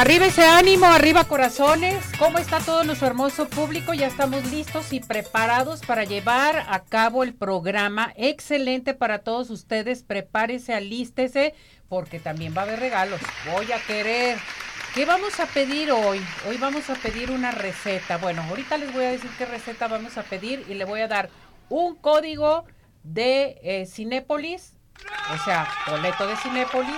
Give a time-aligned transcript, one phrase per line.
[0.00, 2.02] Arriba ese ánimo, arriba corazones.
[2.18, 3.92] ¿Cómo está todo nuestro hermoso público?
[3.92, 8.10] Ya estamos listos y preparados para llevar a cabo el programa.
[8.16, 10.02] Excelente para todos ustedes.
[10.02, 11.54] Prepárese, alístese,
[11.90, 13.20] porque también va a haber regalos.
[13.52, 14.38] Voy a querer.
[14.94, 16.18] ¿Qué vamos a pedir hoy?
[16.48, 18.16] Hoy vamos a pedir una receta.
[18.16, 21.08] Bueno, ahorita les voy a decir qué receta vamos a pedir y le voy a
[21.08, 21.28] dar
[21.68, 22.64] un código
[23.02, 24.78] de eh, Cinépolis,
[25.34, 26.96] o sea, boleto de Cinépolis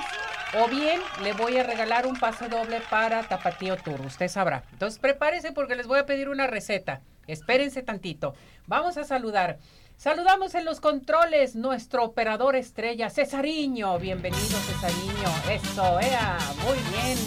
[0.54, 4.64] o bien le voy a regalar un pase doble para Tapatío Tour, usted sabrá.
[4.72, 7.00] Entonces prepárese porque les voy a pedir una receta.
[7.26, 8.34] Espérense tantito.
[8.66, 9.58] Vamos a saludar.
[9.96, 13.98] Saludamos en los controles nuestro operador estrella, Cesariño.
[13.98, 15.28] Bienvenido, Cesariño.
[15.48, 17.18] Eso, ea, muy bien.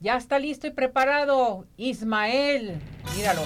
[0.00, 1.64] Ya está listo y preparado.
[1.78, 2.80] Ismael,
[3.16, 3.42] míralo.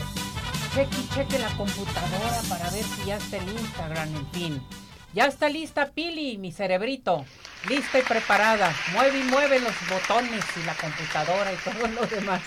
[0.75, 4.63] Cheque cheque la computadora para ver si ya está el Instagram, en fin.
[5.15, 7.25] Ya está lista Pili, mi cerebrito.
[7.67, 8.73] Lista y preparada.
[8.93, 12.43] Mueve y mueve los botones y la computadora y todo lo demás.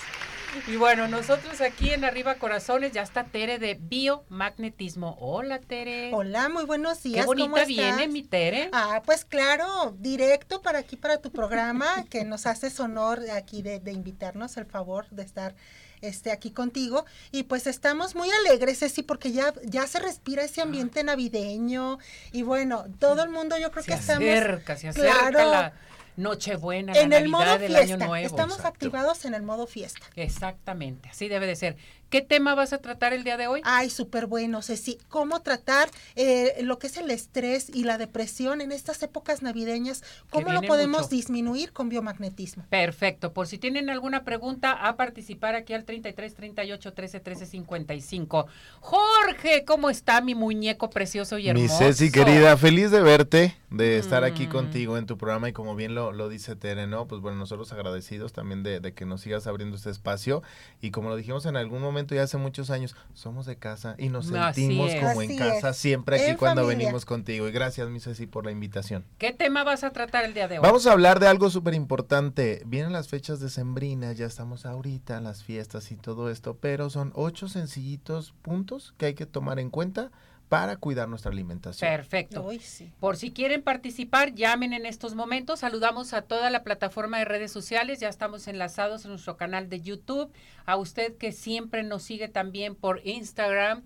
[0.66, 5.16] Y bueno, nosotros aquí en Arriba Corazones ya está Tere de Biomagnetismo.
[5.18, 6.10] Hola, Tere.
[6.12, 7.20] Hola, muy buenos días.
[7.20, 8.68] Qué bonita viene mi Tere.
[8.72, 13.80] Ah, pues claro, directo para aquí, para tu programa, que nos haces honor aquí de,
[13.80, 15.54] de invitarnos, el favor de estar
[16.02, 17.06] este, aquí contigo.
[17.30, 21.98] Y pues estamos muy alegres, Ceci, porque ya, ya se respira ese ambiente navideño.
[22.32, 24.22] Y bueno, todo el mundo yo creo se que estamos...
[24.28, 25.50] Acerca, se acerca Claro.
[25.50, 25.72] la
[26.14, 27.94] Nochebuena, En la el modo Navidad, el fiesta.
[27.94, 28.26] Año Nuevo.
[28.26, 28.68] Estamos Exacto.
[28.86, 30.00] activados en el modo fiesta.
[30.14, 31.76] Exactamente, así debe de ser.
[32.12, 33.62] ¿Qué tema vas a tratar el día de hoy?
[33.64, 34.98] Ay, súper bueno, Ceci.
[35.08, 40.02] ¿Cómo tratar eh, lo que es el estrés y la depresión en estas épocas navideñas?
[40.28, 41.08] ¿Cómo lo podemos mucho.
[41.08, 42.66] disminuir con biomagnetismo?
[42.68, 43.32] Perfecto.
[43.32, 48.46] Por si tienen alguna pregunta, a participar aquí al 33 38 13 13 55.
[48.80, 51.78] Jorge, ¿cómo está mi muñeco precioso y Mi hermoso?
[51.78, 54.50] Ceci querida, feliz de verte, de estar aquí Mm.
[54.50, 57.06] contigo en tu programa y como bien lo, lo dice Tere, ¿no?
[57.08, 60.42] Pues bueno, nosotros agradecidos también de, de que nos sigas abriendo este espacio
[60.82, 64.08] y como lo dijimos en algún momento ya hace muchos años, somos de casa y
[64.08, 65.76] nos sentimos como en casa es.
[65.76, 66.78] siempre aquí En cuando familia.
[66.86, 69.04] venimos contigo y gracias mi Ceci por la invitación.
[69.18, 70.62] ¿Qué tema vas a tratar el día de hoy?
[70.62, 72.62] Vamos a hablar de algo súper importante.
[72.66, 77.48] Vienen las fechas decembrinas, ya estamos ahorita, las fiestas y todo esto, pero son ocho
[77.48, 80.10] sencillitos puntos que hay que tomar en cuenta
[80.52, 81.90] para cuidar nuestra alimentación.
[81.90, 82.42] Perfecto.
[82.42, 82.92] Uy, sí.
[83.00, 85.60] Por si quieren participar, llamen en estos momentos.
[85.60, 88.00] Saludamos a toda la plataforma de redes sociales.
[88.00, 90.30] Ya estamos enlazados en nuestro canal de YouTube.
[90.66, 93.82] A usted que siempre nos sigue también por Instagram,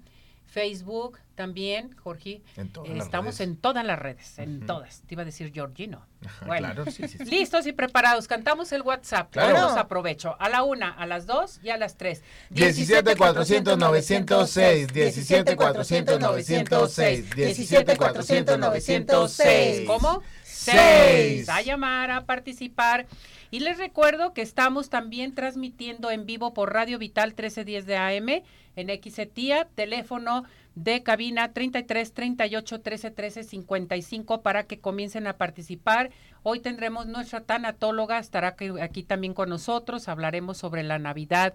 [0.46, 2.40] Facebook también, Jorge.
[2.56, 3.40] En todas las Estamos redes.
[3.40, 4.66] en todas las redes, en Ujú.
[4.66, 5.02] todas.
[5.06, 6.06] Te iba a decir Georgino.
[6.46, 6.72] Bueno.
[6.72, 7.24] Claro, sí, sí, sí.
[7.26, 8.26] Listos y preparados.
[8.26, 9.30] Cantamos el WhatsApp.
[9.32, 9.54] Claro.
[9.56, 10.34] Todos aprovecho.
[10.40, 12.22] A la una, a las dos y a las tres.
[12.50, 19.86] 17 400 906, 17 400 906, 17 400 906.
[19.86, 20.22] ¿Cómo?
[20.56, 21.48] Seis.
[21.48, 23.06] A llamar, a participar.
[23.50, 28.42] Y les recuerdo que estamos también transmitiendo en vivo por Radio Vital 1310 de AM
[28.74, 36.10] en XETIA, teléfono de cabina 33 38 13 13 55 para que comiencen a participar.
[36.42, 41.54] Hoy tendremos nuestra tanatóloga, estará aquí también con nosotros, hablaremos sobre la Navidad,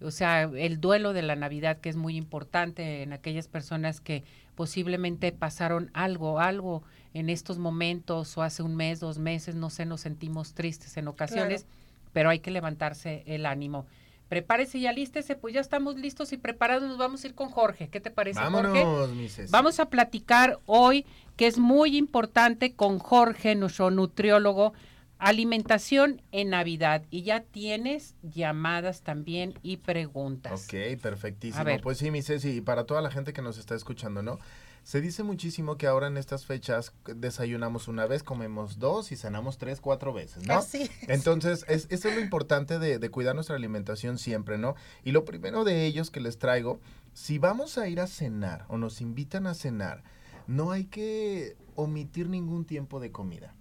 [0.00, 4.24] o sea, el duelo de la Navidad que es muy importante en aquellas personas que
[4.54, 6.84] posiblemente pasaron algo, algo
[7.14, 11.08] en estos momentos o hace un mes, dos meses, no sé, nos sentimos tristes en
[11.08, 11.64] ocasiones,
[12.12, 13.86] pero hay que levantarse el ánimo.
[14.28, 17.88] Prepárese y alístese, pues ya estamos listos y preparados, nos vamos a ir con Jorge.
[17.88, 18.82] ¿Qué te parece, Jorge?
[18.82, 19.52] Vámonos, Ceci.
[19.52, 21.06] Vamos a platicar hoy,
[21.36, 24.72] que es muy importante, con Jorge, nuestro nutriólogo,
[25.18, 27.04] alimentación en Navidad.
[27.10, 30.64] Y ya tienes llamadas también y preguntas.
[30.64, 31.64] Ok, perfectísimo.
[31.82, 34.38] Pues sí, mi Ceci, y para toda la gente que nos está escuchando, ¿no?
[34.84, 39.56] Se dice muchísimo que ahora en estas fechas desayunamos una vez, comemos dos y cenamos
[39.56, 40.58] tres, cuatro veces, ¿no?
[40.58, 41.08] Así es.
[41.08, 44.74] Entonces, es, eso es lo importante de, de cuidar nuestra alimentación siempre, ¿no?
[45.02, 46.80] Y lo primero de ellos que les traigo,
[47.14, 50.04] si vamos a ir a cenar o nos invitan a cenar,
[50.46, 53.54] no hay que omitir ningún tiempo de comida.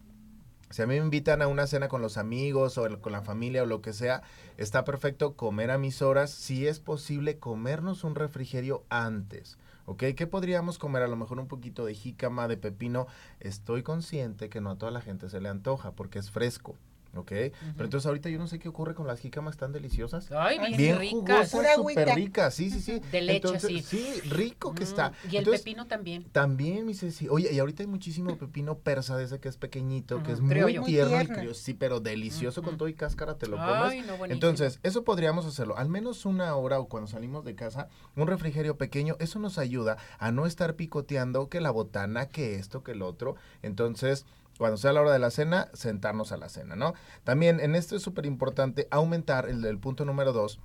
[0.71, 3.21] Si a mí me invitan a una cena con los amigos o el- con la
[3.21, 4.23] familia o lo que sea,
[4.57, 6.31] está perfecto comer a mis horas.
[6.31, 9.57] Si es posible, comernos un refrigerio antes.
[9.85, 10.03] ¿Ok?
[10.15, 11.03] ¿Qué podríamos comer?
[11.03, 13.07] A lo mejor un poquito de jícama, de pepino.
[13.39, 16.77] Estoy consciente que no a toda la gente se le antoja porque es fresco.
[17.15, 17.27] ¿Ok?
[17.29, 20.31] Pero entonces ahorita yo no sé qué ocurre con las jícamas tan deliciosas.
[20.31, 21.51] Ay, bien, Bien ricas.
[21.51, 23.01] jugosas, súper ricas, sí, sí, sí.
[23.11, 23.81] De leche, Entonces, sí.
[23.81, 25.13] Sí, rico que Mm, está.
[25.23, 26.23] Y el Entonces, pepino también.
[26.31, 27.27] también, mi Ceci.
[27.29, 30.55] Oye, y ahorita hay muchísimo pepino persa de ese que es pequeñito, que es muy
[30.85, 31.53] tierno y criollo.
[31.53, 33.91] Sí, pero delicioso con todo y cáscara te lo comes.
[33.91, 34.33] Ay, no, buenísimo.
[34.33, 35.77] Entonces, eso podríamos hacerlo.
[35.77, 39.97] Al menos una hora o cuando salimos de casa, un refrigerio pequeño, eso nos ayuda
[40.17, 43.35] a no estar picoteando que la botana, que esto, que el otro.
[43.61, 44.25] Entonces,
[44.57, 46.93] cuando sea la hora de la cena, sentarnos a la cena, ¿no?
[47.23, 50.59] También en esto es súper importante aumentar el, el punto número dos,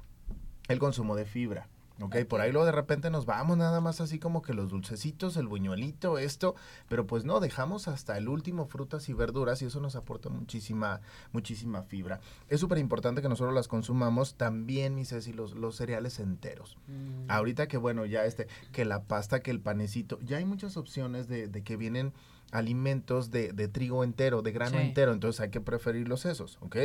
[0.69, 1.69] el consumo de fibra.
[2.01, 2.17] ¿ok?
[2.29, 5.49] Por ahí luego de repente nos vamos nada más así como que los dulcecitos, el
[5.49, 6.55] buñuelito, esto,
[6.89, 11.01] pero pues no, dejamos hasta el último frutas y verduras y eso nos aporta muchísima,
[11.33, 12.21] muchísima fibra.
[12.49, 16.77] Es súper importante que nosotros las consumamos también, mis Ceci, los, los cereales enteros.
[16.87, 17.31] Mm.
[17.31, 21.29] Ahorita que bueno, ya este, que la pasta, que el panecito, ya hay muchas opciones
[21.29, 22.13] de, de que vienen
[22.53, 24.85] alimentos de, de trigo entero, de grano Sí.
[24.87, 26.77] entero, entonces hay que preferirlos esos, ¿ok?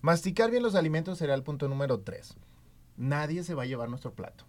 [0.00, 2.34] Masticar bien los alimentos será el punto número tres.
[2.96, 4.44] Nadie se va a llevar nuestro plato.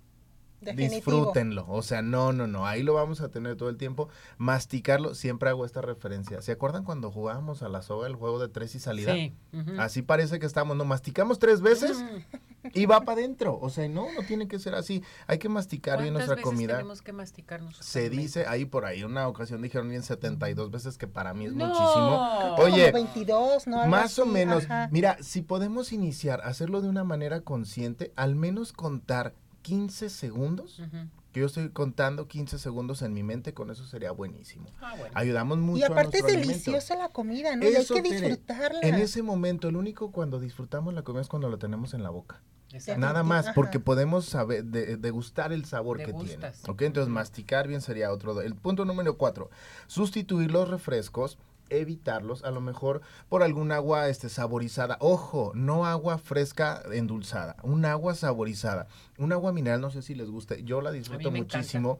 [0.62, 0.96] Definitivo.
[0.96, 1.66] Disfrútenlo.
[1.68, 2.66] O sea, no, no, no.
[2.66, 4.08] Ahí lo vamos a tener todo el tiempo.
[4.38, 5.14] Masticarlo.
[5.14, 6.42] Siempre hago esta referencia.
[6.42, 9.14] ¿Se acuerdan cuando jugábamos a la soga el juego de tres y salida?
[9.14, 9.34] Sí.
[9.78, 10.86] Así parece que estamos, ¿no?
[10.86, 12.38] Masticamos tres veces Mm.
[12.74, 13.58] Y va para adentro.
[13.62, 15.04] O sea, no, no tiene que ser así.
[15.28, 16.74] Hay que masticar bien ¿Cuántas nuestra veces comida.
[16.78, 20.98] tenemos que masticar nuestros Se dice ahí por ahí, una ocasión dijeron bien 72 veces
[20.98, 21.68] que para mí es No.
[21.68, 22.30] muchísimo.
[22.42, 23.86] Como Oye, 22, ¿no?
[23.88, 24.64] Más o menos.
[24.66, 24.88] ajá.
[24.92, 31.08] Mira, si podemos iniciar hacerlo de una manera consciente, al menos contar 15 segundos, Ujú.
[31.34, 34.68] Que yo estoy contando 15 segundos en mi mente, con eso sería buenísimo.
[34.80, 35.12] Ah, bueno.
[35.16, 36.48] Ayudamos mucho Y aparte a es alimento.
[36.50, 37.66] deliciosa la comida, ¿no?
[37.66, 38.80] y hay que Tere, disfrutarla.
[38.82, 42.12] En ese momento, el único cuando disfrutamos la comida es cuando la tenemos en la
[42.12, 42.42] boca.
[42.72, 43.00] Exacto.
[43.02, 43.54] Nada más, Ajá.
[43.56, 46.48] porque podemos saber, de- degustar el sabor que tiene.
[46.68, 46.82] ¿Ok?
[46.84, 48.40] Entonces, masticar bien sería otro.
[48.42, 49.50] El punto número cuatro,
[49.88, 51.38] sustituir los refrescos,
[51.78, 54.98] evitarlos, a lo mejor por algún agua este, saborizada.
[55.00, 58.88] Ojo, no agua fresca endulzada, un agua saborizada.
[59.18, 62.00] Un agua mineral, no sé si les guste, yo la disfruto encanta.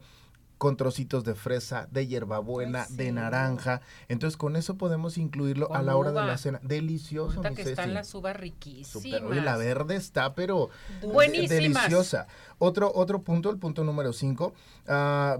[0.58, 3.80] Con trocitos de fresa, de hierbabuena, de naranja.
[4.08, 6.60] Entonces, con eso podemos incluirlo a la hora de la cena.
[6.62, 7.70] Delicioso, Ahorita que Ceci.
[7.70, 9.22] están las uvas riquísimas.
[9.44, 10.70] La verde está, pero
[11.00, 11.50] de- Buenísimas.
[11.50, 12.26] deliciosa.
[12.58, 14.54] Otro, otro punto, el punto número 5,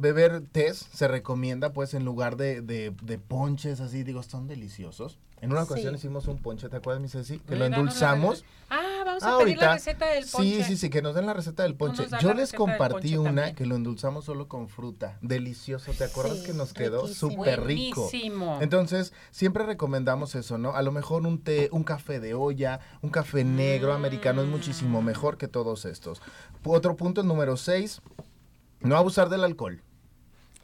[0.00, 5.19] beber té se recomienda pues en lugar de, de, de ponches así, digo, son deliciosos.
[5.44, 5.99] En una ocasión Sí.
[5.99, 7.38] hicimos un ponche, ¿te acuerdas, mi Ceci?
[7.38, 8.44] Que lo endulzamos.
[8.70, 10.56] Ah, vamos a Ah, pedir la receta del ponche.
[10.56, 12.06] Sí, sí, sí, que nos den la receta del ponche.
[12.20, 13.55] Yo les compartí una también.
[13.55, 15.19] que lo endulzamos solo con fruta.
[15.20, 18.08] Delicioso, ¿te acuerdas Sí, que nos quedó súper rico?
[18.61, 20.75] Entonces, siempre recomendamos eso, ¿no?
[20.75, 25.02] A lo mejor un té, un café de olla, un café negro americano es muchísimo
[25.02, 25.05] Mm.
[25.05, 26.23] mejor que todos estos.
[26.64, 28.00] Otro punto, número 6,
[28.81, 29.82] no abusar del alcohol.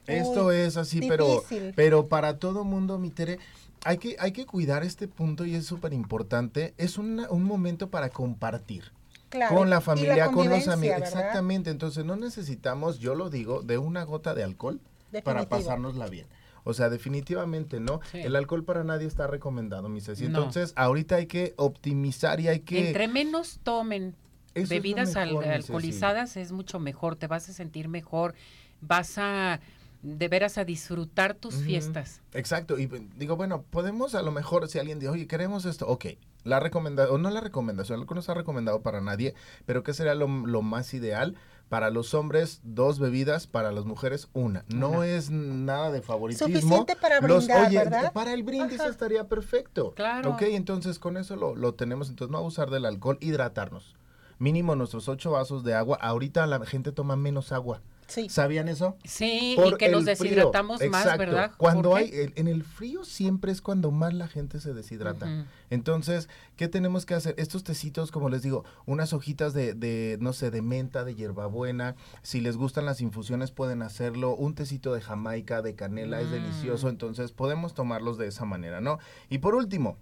[0.07, 1.45] Esto Uy, es así, pero,
[1.77, 3.39] pero para todo mundo, mi Tere,
[3.85, 6.75] hay que, hay que cuidar este punto y es súper importante.
[6.79, 8.93] Es una- un momento para compartir
[9.29, 11.01] Claro, con la familia, con los amigos.
[11.01, 11.09] ¿verdad?
[11.19, 14.81] Exactamente, entonces no necesitamos, yo lo digo, de una gota de alcohol
[15.25, 16.27] para pasárnosla bien.
[16.65, 18.01] O sea, definitivamente no.
[18.13, 18.19] Sí.
[18.19, 20.25] El alcohol para nadie está recomendado, mi Ceci.
[20.29, 20.39] No.
[20.39, 22.89] Entonces, ahorita hay que optimizar y hay que...
[22.89, 24.15] Entre menos tomen
[24.55, 28.35] Eso bebidas mejor, alcoholizadas es mucho mejor, te vas a sentir mejor,
[28.83, 29.61] vas a
[30.03, 32.21] de veras a disfrutar tus fiestas.
[32.33, 35.87] Exacto, y pues, digo, bueno, podemos a lo mejor, si alguien dice, oye, queremos esto,
[35.87, 36.07] ok,
[36.45, 39.35] la recomendación, o no la recomendación, el alcohol no está recomendado para nadie,
[39.67, 41.37] pero ¿qué sería lo, lo más ideal?
[41.69, 44.65] Para los hombres, dos bebidas, para las mujeres, una.
[44.75, 45.07] No Una.
[45.07, 46.49] es nada de favoritismo.
[46.49, 48.13] Suficiente para Los- brindar, oye, ¿verdad?
[48.13, 48.89] para el brindis Ajá.
[48.91, 49.93] estaría perfecto.
[49.95, 50.31] Claro.
[50.31, 53.95] Ok, entonces con eso lo, lo tenemos, entonces no abusar del alcohol, hidratarnos.
[54.41, 55.97] Mínimo nuestros ocho vasos de agua.
[56.01, 57.83] Ahorita la gente toma menos agua.
[58.11, 58.29] Sí.
[58.29, 58.97] ¿Sabían eso?
[59.05, 60.15] Sí, y que nos frío.
[60.17, 61.19] deshidratamos más, Exacto.
[61.19, 61.53] ¿verdad?
[61.57, 65.47] Cuando hay, en el frío siempre es cuando más la gente se deshidrata.
[65.71, 67.35] Entonces, ¿qué tenemos que hacer?
[67.39, 71.95] Estos tecitos, como les digo, unas hojitas de, de, no sé, de menta, de hierbabuena.
[72.23, 74.35] Si les gustan las infusiones, pueden hacerlo.
[74.35, 76.33] Un tecito de jamaica, de canela, es Mm.
[76.33, 76.89] delicioso.
[76.89, 78.99] Entonces, podemos tomarlos de esa manera, ¿no?
[79.29, 79.97] Y por último,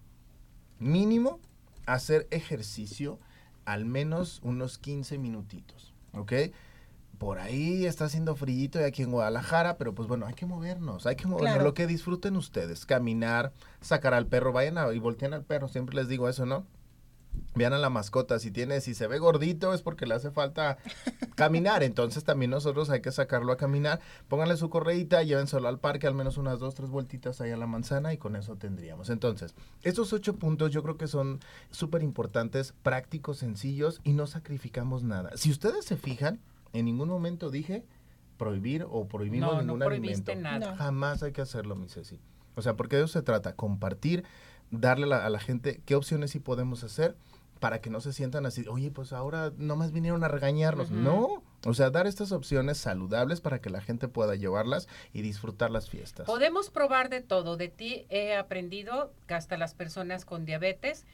[0.79, 1.41] mínimo,
[1.87, 3.19] hacer ejercicio
[3.65, 6.33] al menos unos 15 minutitos, ¿ok?
[7.19, 11.07] Por ahí está haciendo frío y aquí en Guadalajara, pero pues bueno, hay que movernos,
[11.07, 11.53] hay que movernos.
[11.53, 11.65] Claro.
[11.65, 15.97] Lo que disfruten ustedes, caminar, sacar al perro, vayan a, y volteen al perro, siempre
[15.97, 16.65] les digo eso, ¿no?
[17.55, 20.79] Vean a la mascota, si tiene, si se ve gordito es porque le hace falta
[21.35, 26.07] caminar, entonces también nosotros hay que sacarlo a caminar, pónganle su correíta, llévenselo al parque,
[26.07, 29.11] al menos unas dos, tres vueltitas ahí a la manzana y con eso tendríamos.
[29.11, 35.03] Entonces, estos ocho puntos yo creo que son súper importantes, prácticos, sencillos y no sacrificamos
[35.03, 35.37] nada.
[35.37, 36.41] Si ustedes se fijan,
[36.79, 37.85] en ningún momento dije
[38.37, 40.59] prohibir o prohibimos No, no ningún prohibiste alimento.
[40.61, 40.73] nada.
[40.73, 40.77] No.
[40.79, 42.21] Jamás hay que hacerlo, mi Ceci.
[42.55, 44.25] O sea, porque de eso se trata, compartir,
[44.71, 47.17] darle la- a la gente qué opciones sí podemos hacer
[47.61, 50.93] para que no se sientan así, oye, pues ahora nomás vinieron a regañarnos.
[50.93, 55.73] No, o sea, dar estas opciones saludables para que la gente pueda llevarlas y disfrutar
[55.73, 56.27] las fiestas.
[56.27, 57.57] Podemos probar de todo.
[57.57, 61.05] De ti he aprendido que hasta las personas con diabetes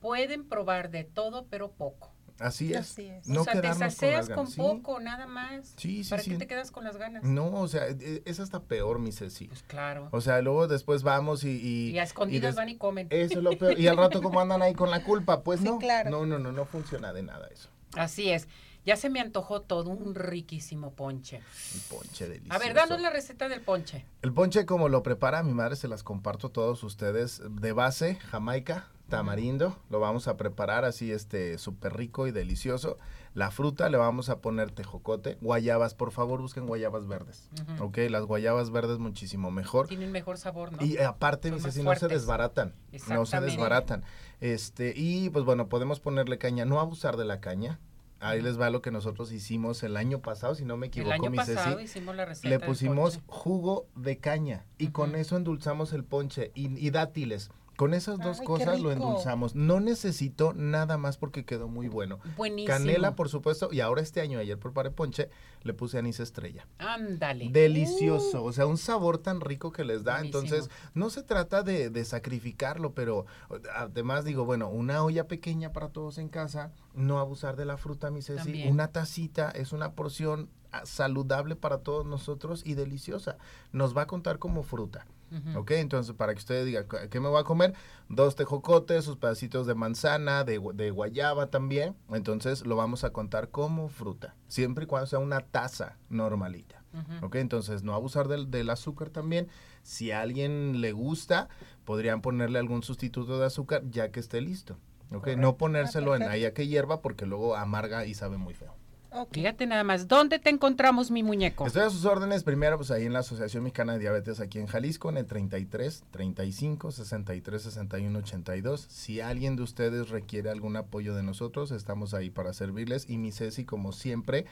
[0.00, 2.12] pueden probar de todo, pero poco.
[2.40, 2.80] Así es.
[2.80, 3.28] Así es.
[3.28, 4.46] No o sea, te quedarnos con sacias con.
[4.48, 4.56] Sí.
[4.56, 5.74] poco, nada más.
[5.76, 6.30] Sí, sí, ¿Para sí.
[6.32, 7.22] qué te quedas con las ganas?
[7.22, 9.46] No, o sea, e- es hasta peor, mi Ceci.
[9.46, 10.08] Pues claro.
[10.10, 11.50] O sea, luego después vamos y...
[11.50, 13.06] Y, Y a escondidas van y comen.
[13.10, 13.78] Eso es lo peor.
[13.78, 15.78] Y al rato como andan ahí con la culpa, pues Sí, no.
[15.78, 16.10] claro.
[16.10, 17.68] No, no, no, no funciona de nada eso.
[17.96, 18.48] Así es.
[18.84, 21.36] Ya se me antojó todo un riquísimo ponche.
[21.74, 22.54] El ponche delicioso.
[22.54, 24.04] A ver, danos la receta del ponche.
[24.20, 28.16] El ponche como lo prepara mi madre se las comparto a todos ustedes de base
[28.16, 32.96] Jamaica, tamarindo, lo vamos a preparar así este súper rico y delicioso.
[33.34, 37.50] La fruta le vamos a poner tejocote, guayabas, por favor busquen guayabas verdes.
[37.60, 37.84] Ujú.
[37.86, 39.88] Ok, las guayabas verdes muchísimo mejor.
[39.88, 40.84] Tienen mejor sabor, ¿no?
[40.84, 42.74] Y aparte, más si no se desbaratan,
[43.08, 44.04] no se desbaratan.
[44.40, 47.80] Este, y pues bueno, podemos ponerle caña, no abusar de la caña.
[48.20, 51.12] Ahí les va lo que nosotros hicimos el año pasado, si no me El equivoco,
[51.12, 55.36] año mi pasado Ceci hicimos la receta le pusimos jugo de caña y con eso
[55.36, 57.50] endulzamos el ponche y, y dátiles.
[57.76, 59.54] Con esas dos Ay, cosas lo endulzamos.
[59.54, 62.20] No necesito nada más porque quedó muy bueno.
[62.36, 62.68] Buenísimo.
[62.68, 65.28] Canela, por supuesto, y ahora este año, ayer preparé ponche,
[65.62, 66.66] le puse anís estrella.
[66.78, 67.48] Ándale.
[67.50, 70.14] Delicioso, o sea, un sabor tan rico que les da.
[70.14, 70.42] Buenísimo.
[70.42, 73.26] Entonces, no se trata de, de sacrificarlo, pero
[73.74, 78.10] además digo, bueno, una olla pequeña para todos en casa, no abusar de la fruta,
[78.10, 78.44] mi Ceci.
[78.44, 78.70] También.
[78.70, 83.36] Una tacita es una porción ah, saludable para todos nosotros y deliciosa.
[83.72, 85.06] Nos va a contar como fruta.
[85.36, 85.58] Ujú.
[85.58, 85.70] ¿Ok?
[85.72, 87.74] Entonces, para que usted diga, "¿Qué- ¿qué me voy a comer?
[88.08, 91.96] Dos tejocotes, sus pedacitos de manzana, de, de guayaba también.
[92.10, 94.34] Entonces, lo vamos a contar como fruta.
[94.48, 96.82] Siempre y cuando sea una taza normalita.
[97.22, 97.34] ¿Ok?
[97.36, 99.48] Entonces, no abusar del, del azúcar también.
[99.82, 101.48] Si a alguien le gusta,
[101.84, 104.74] podrían ponerle algún sustituto de azúcar ya que esté listo.
[105.10, 105.20] ¿Ok?
[105.20, 105.40] Correcto.
[105.42, 106.32] No ponérselo en perfecto.
[106.32, 108.76] ahí a que hierva porque luego amarga y sabe muy feo.
[109.16, 109.32] Ok.
[109.32, 111.66] Fíjate nada más, ¿dónde te encontramos, mi muñeco?
[111.66, 114.66] Estoy a sus órdenes, primero pues ahí en la Asociación Mexicana de Diabetes aquí en
[114.66, 118.86] Jalisco, en el 33 35 63 61 82.
[118.90, 123.08] Si alguien de ustedes requiere algún apoyo de nosotros, estamos ahí para servirles.
[123.08, 124.46] Y mi Ceci, como siempre,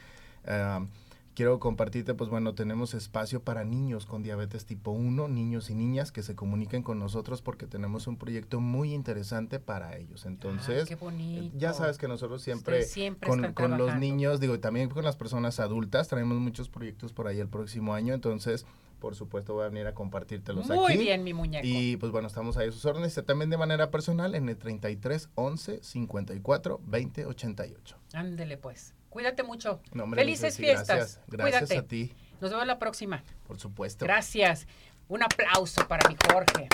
[0.46, 0.86] ah,
[1.34, 6.12] quiero compartirte, pues bueno, tenemos espacio para niños con diabetes tipo 1, niños y niñas
[6.12, 10.26] que se comuniquen con nosotros porque tenemos un proyecto muy interesante para ellos.
[10.26, 12.86] Entonces, qué ya sabes que nosotros siempre,
[13.26, 17.26] con, con los niños, digo, y también con las personas adultas, traemos muchos proyectos por
[17.26, 18.66] ahí el próximo año, entonces,
[18.98, 20.98] por supuesto, voy a venir a compartírtelos Muy aquí.
[21.02, 21.66] bien, mi muñeco.
[21.66, 25.30] Y pues bueno, estamos ahí a sus órdenes, también de manera personal en el 33
[25.34, 27.96] 11 54 20 88.
[28.12, 28.94] Ándele pues.
[29.12, 29.80] Cuídate mucho.
[29.92, 30.86] No, hombre, Felices Ceci, fiestas.
[30.96, 31.78] Gracias, gracias Cuídate.
[31.78, 33.22] a ti, Nos vemos la próxima.
[33.46, 34.04] por supuesto.
[34.06, 34.66] Gracias.
[35.08, 36.68] Un aplauso para mi Jorge.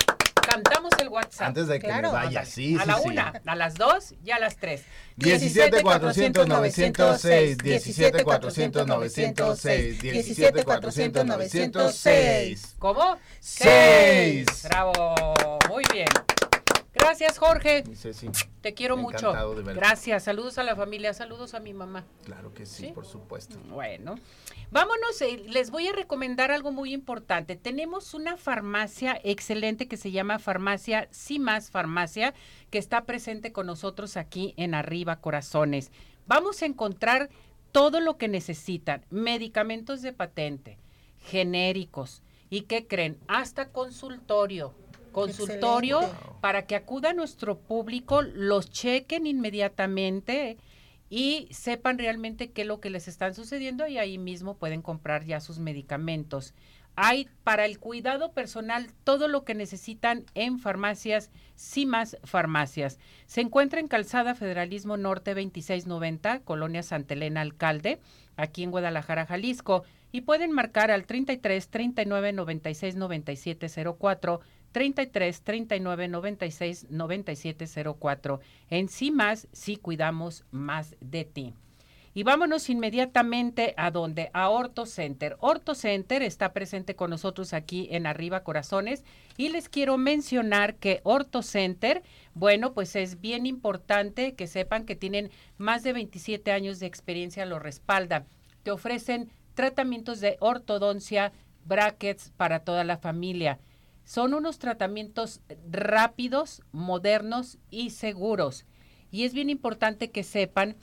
[0.49, 1.49] Cantamos el WhatsApp.
[1.49, 2.09] Antes de que Claro.
[2.09, 2.47] me vaya, Ándale.
[2.47, 3.09] sí, a sí, la sí.
[3.09, 4.83] una, a las dos y a las tres.
[5.16, 12.76] 17 400 906, 17 400 906, 17 400 906.
[12.78, 13.18] ¿Cómo?
[13.40, 14.47] Seis.
[14.71, 15.14] Bravo.
[15.68, 16.07] Muy bien.
[16.99, 17.85] Gracias, Jorge.
[17.95, 18.28] Ceci,
[18.61, 19.33] Te quiero mucho.
[19.33, 19.75] De.
[19.75, 20.25] Gracias.
[20.25, 21.14] Saludos a la familia.
[21.14, 22.05] Saludos a mi mamá.
[22.25, 22.93] claro que sí, ¿Sí?
[22.93, 23.59] por supuesto.
[23.69, 24.17] Bueno,
[24.71, 27.57] vámonos, eh, les voy a recomendar algo muy importante.
[27.57, 32.35] Tenemos una farmacia excelente que se llama Farmacia Cimas Farmacia,
[32.71, 35.90] que está presente con nosotros aquí en Arriba Corazones.
[36.26, 37.31] Vamos a encontrar
[37.73, 40.78] todo lo que necesitan, medicamentos de patente,
[41.21, 44.75] genéricos, y qué creen, hasta consultorio.
[45.09, 46.00] Consultorio
[46.41, 50.59] para que acuda nuestro público, los chequen inmediatamente
[51.11, 55.25] y sepan realmente qué es lo que les están sucediendo y ahí mismo pueden comprar
[55.25, 56.55] ya sus medicamentos.
[57.00, 62.99] Hay para el cuidado personal todo lo que necesitan en farmacias, CIMAS Farmacias.
[63.27, 68.00] Se encuentra en Calzada Federalismo Norte 2690, Colonia Santa Elena Alcalde,
[68.37, 73.67] aquí en Guadalajara, Jalisco, y pueden marcar al 33 39 96 97
[73.99, 74.41] 04
[74.73, 77.67] 33 39 96 97
[77.99, 78.41] 04.
[78.71, 81.55] En sí más, sí cuidamos más de ti.
[82.15, 85.37] Y vámonos inmediatamente a donde, a Orto Center.
[85.38, 89.05] Orto Center está presente con nosotros aquí en Arriba Corazones
[89.37, 92.03] y les quiero mencionar que Orto Center,
[92.35, 97.47] bueno, pues es bien importante que sepan que tienen más de 27 años de experiencia,
[97.47, 98.27] lo respalda.
[98.65, 101.33] Te ofrecen tratamientos de ortodoncia,
[101.65, 103.59] brackets para toda la familia.
[104.05, 108.67] Son unos tratamientos rápidos, modernos y seguros.
[109.11, 110.77] Y es bien importante que sepan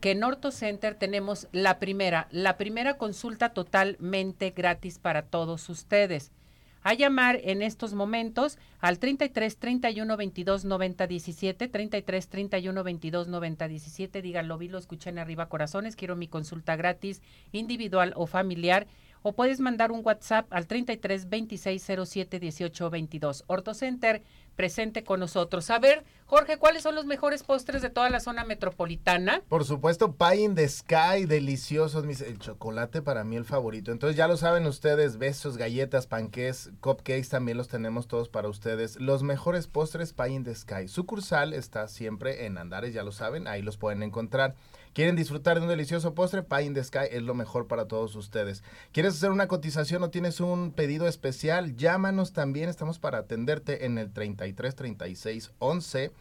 [0.00, 6.32] que en Orto Center tenemos la primera, la primera consulta totalmente gratis para todos ustedes.
[6.84, 13.68] A llamar en estos momentos al 33 31 22 90 17, 33 31 22 90
[13.68, 17.22] 17, díganlo, vi, lo escuché arriba corazones, quiero mi consulta gratis,
[17.52, 18.88] individual o familiar.
[19.24, 23.44] O puedes mandar un WhatsApp al 33 26 07 18 22.
[23.46, 24.22] Ortocenter
[24.56, 25.70] presente con nosotros.
[25.70, 29.42] A ver, Jorge, ¿cuáles son los mejores postres de toda la zona metropolitana?
[29.48, 33.92] Por supuesto, Pie in the Sky, deliciosos, mis, el chocolate para mí el favorito.
[33.92, 38.98] Entonces ya lo saben ustedes, besos, galletas, panqués, cupcakes también los tenemos todos para ustedes.
[39.00, 40.88] Los mejores postres Pie in the Sky.
[40.88, 44.54] Sucursal está siempre en Andares, ya lo saben, ahí los pueden encontrar.
[44.92, 46.42] ¿Quieren disfrutar de un delicioso postre?
[46.42, 48.62] Pie in the Sky es lo mejor para todos ustedes.
[48.92, 51.76] ¿Quieres hacer una cotización o tienes un pedido especial?
[51.76, 56.12] Llámanos también, estamos para atenderte en el 33 36 11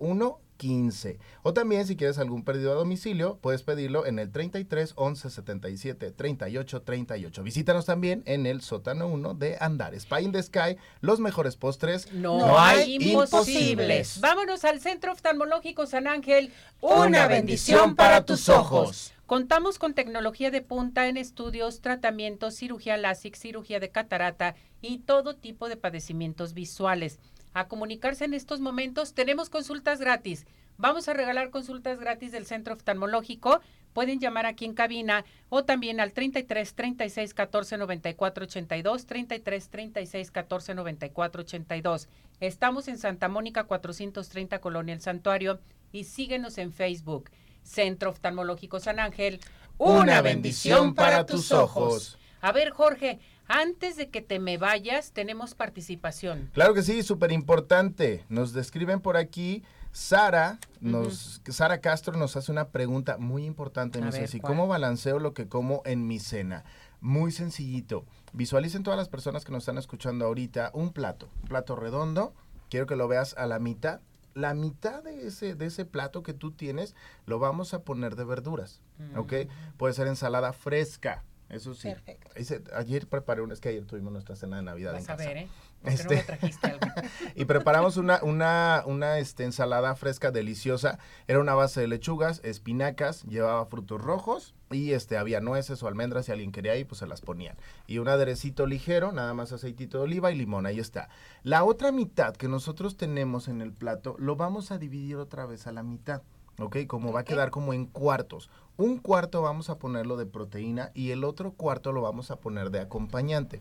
[0.00, 1.18] 01 15.
[1.42, 6.10] O también si quieres algún pedido a domicilio, puedes pedirlo en el 33 11 77
[6.10, 7.42] 38 38.
[7.42, 10.06] Visítanos también en el sótano 1 de Andares.
[10.06, 12.10] Pie in the Sky, los mejores postres.
[12.14, 14.22] No, hay imposibles.
[14.22, 16.50] Vámonos al Centro Oftalmológico San Ángel.
[16.80, 19.12] Una bendición para tus ojos.
[19.26, 25.36] Contamos con tecnología de punta en estudios, tratamientos, cirugía láser, cirugía de catarata y todo
[25.36, 27.18] tipo de padecimientos visuales
[27.54, 29.14] a comunicarse en estos momentos.
[29.14, 30.44] Tenemos consultas gratis.
[30.76, 33.60] Vamos a regalar consultas gratis del centro oftalmológico.
[33.92, 40.30] Pueden llamar aquí en cabina o también al 33 36 14 94 82, 33 36
[40.32, 42.08] 14 94 82.
[42.40, 45.60] Estamos en Santa Mónica 430 Colonia El Santuario
[45.92, 47.30] y síguenos en Facebook.
[47.62, 49.40] Centro Oftalmológico San Ángel.
[49.78, 52.18] Una bendición para tus ojos.
[52.40, 56.50] A ver, Jorge, antes de que te me vayas, tenemos participación.
[56.52, 58.24] Claro que sí, súper importante.
[58.28, 59.62] Nos describen por aquí.
[59.92, 64.00] Sara, nos, Sara Castro nos hace una pregunta muy importante.
[64.00, 66.64] Nos dice, ¿cómo balanceo lo que como en mi cena?
[67.00, 68.04] Muy sencillito.
[68.32, 72.34] Visualicen todas las personas que nos están escuchando ahorita un plato, un plato redondo.
[72.70, 74.00] Quiero que lo veas a la mitad.
[74.34, 78.24] La mitad de ese, de ese plato que tú tienes lo vamos a poner de
[78.24, 78.80] verduras,
[79.14, 79.32] ¿ok?
[79.32, 79.76] Mm.
[79.76, 81.22] Puede ser ensalada fresca,
[81.54, 81.88] eso sí.
[81.88, 82.30] Perfecto.
[82.34, 85.16] Ese- ayer preparé un, es que ayer tuvimos nuestra cena de Navidad Vas en a
[85.16, 85.48] ver, ¿eh?
[85.82, 86.80] No Este- trajiste algo.
[87.34, 90.98] y preparamos una, una, una este, ensalada fresca deliciosa.
[91.28, 96.26] Era una base de lechugas, espinacas, llevaba frutos rojos y este, había nueces o almendras
[96.26, 97.56] si alguien quería ir, pues se las ponían.
[97.86, 101.08] Y un aderecito ligero, nada más aceitito de oliva y limón, ahí está.
[101.42, 105.66] La otra mitad que nosotros tenemos en el plato, lo vamos a dividir otra vez
[105.66, 106.22] a la mitad.
[106.58, 106.86] ¿Ok?
[106.86, 108.50] Como va a quedar como en cuartos.
[108.76, 112.70] Un cuarto vamos a ponerlo de proteína y el otro cuarto lo vamos a poner
[112.70, 113.60] de acompañante.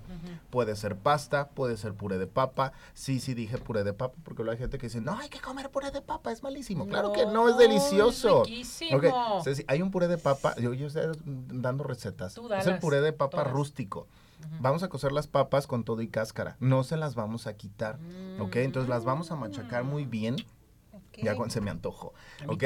[0.50, 2.74] Puede ser pasta, puede ser puré de papa.
[2.96, 5.70] Sí, sí dije puré de papa porque hay gente que dice, no, hay que comer
[5.70, 6.88] puré de papa, es malísimo.
[6.88, 8.42] Claro que no, es delicioso.
[8.44, 8.98] Es riquísimo.
[8.98, 12.34] Ok, Ceci, hay un puré de papa, yo, yo estoy dando recetas.
[12.34, 13.52] Tú Es el puré de papa todas.
[13.52, 14.08] rústico.
[14.60, 16.58] Vamos a cocer las papas con todo y cáscara.
[16.60, 18.00] No se las vamos a quitar.
[18.40, 18.58] ¿Ok?
[18.58, 20.38] Entonces las vamos a machacar muy bien.
[21.22, 22.14] Ya cuando se me antojo.
[22.42, 22.64] A mí ¿Ok?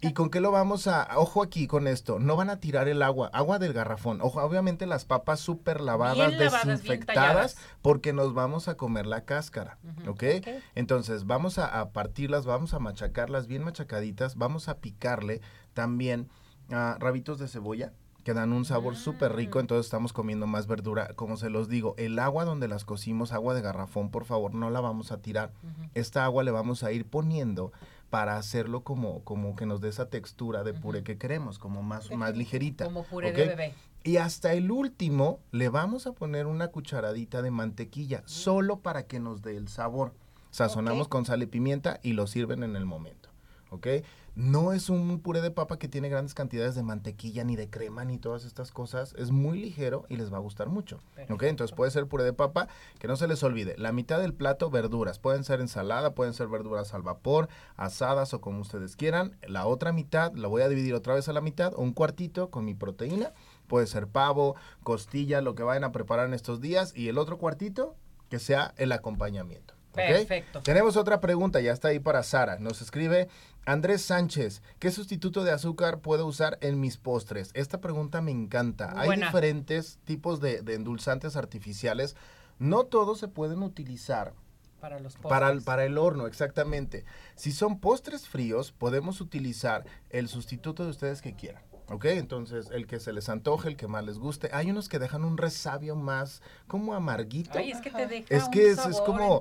[0.00, 1.08] ¿Y con qué lo vamos a...?
[1.16, 2.18] Ojo aquí con esto.
[2.18, 3.30] No van a tirar el agua.
[3.32, 4.20] Agua del garrafón.
[4.20, 9.06] Ojo, obviamente las papas súper lavadas, Bien lavadas, bien desinfectadas, porque nos vamos a comer
[9.06, 9.78] la cáscara.
[10.08, 10.24] ¿ok?
[10.38, 10.48] Ok.
[10.74, 14.36] Entonces vamos a, a partirlas, vamos a machacarlas bien machacaditas.
[14.36, 15.40] Vamos a picarle
[15.72, 16.28] también
[16.70, 17.92] ah, rabitos de cebolla
[18.24, 21.08] que dan un sabor súper rico, entonces estamos comiendo más verdura.
[21.14, 24.70] Como se los digo, el agua donde las cocimos, agua de garrafón, por favor, no
[24.70, 25.52] la vamos a tirar.
[25.94, 27.70] Esta agua le vamos a ir poniendo
[28.10, 32.10] para hacerlo como, como que nos dé esa textura de puré que queremos, como más,
[32.12, 32.84] más ligerita.
[32.86, 33.74] Como puré de bebé.
[34.04, 38.28] Y hasta el último le vamos a poner una cucharadita de mantequilla, Mm.
[38.28, 40.12] solo para que nos dé el sabor.
[40.50, 43.28] Sazonamos con sal y pimienta y lo sirven en el momento.
[43.70, 43.88] ¿Ok?
[44.36, 48.04] No es un puré de papa que tiene grandes cantidades de mantequilla, ni de crema,
[48.04, 49.14] ni todas estas cosas.
[49.16, 50.98] Es muy ligero y les va a gustar mucho.
[51.16, 52.66] Entonces puede ser puré de papa,
[52.98, 53.76] que no se les olvide.
[53.78, 55.20] La mitad del plato, verduras.
[55.20, 59.36] Pueden ser ensalada, pueden ser verduras al vapor, asadas o como ustedes quieran.
[59.46, 62.64] La otra mitad la voy a dividir otra vez a la mitad, un cuartito con
[62.64, 63.32] mi proteína.
[63.68, 66.92] Puede ser pavo, costilla, lo que vayan a preparar en estos días.
[66.96, 67.94] Y el otro cuartito,
[68.30, 69.73] que sea el acompañamiento.
[69.94, 70.62] Perfecto.
[70.62, 72.58] Tenemos otra pregunta, ya está ahí para Sara.
[72.58, 73.28] Nos escribe
[73.66, 77.50] Andrés Sánchez, ¿qué sustituto de azúcar puedo usar en mis postres?
[77.54, 78.92] Esta pregunta me encanta.
[78.96, 82.16] Hay diferentes tipos de, endulzantes artificiales.
[82.58, 84.34] No todos se pueden utilizar
[84.80, 85.30] para los postres.
[85.30, 87.04] Para el, para el horno, exactamente.
[87.36, 91.62] Si son postres fríos, podemos utilizar el sustituto de ustedes que quieran.
[91.90, 92.06] ¿Ok?
[92.06, 94.48] Entonces, el que se les antoje, el que más les guste.
[94.52, 97.58] Hay unos que dejan un resabio más como amarguito.
[97.58, 99.40] Ay, es que te deja es que es, como,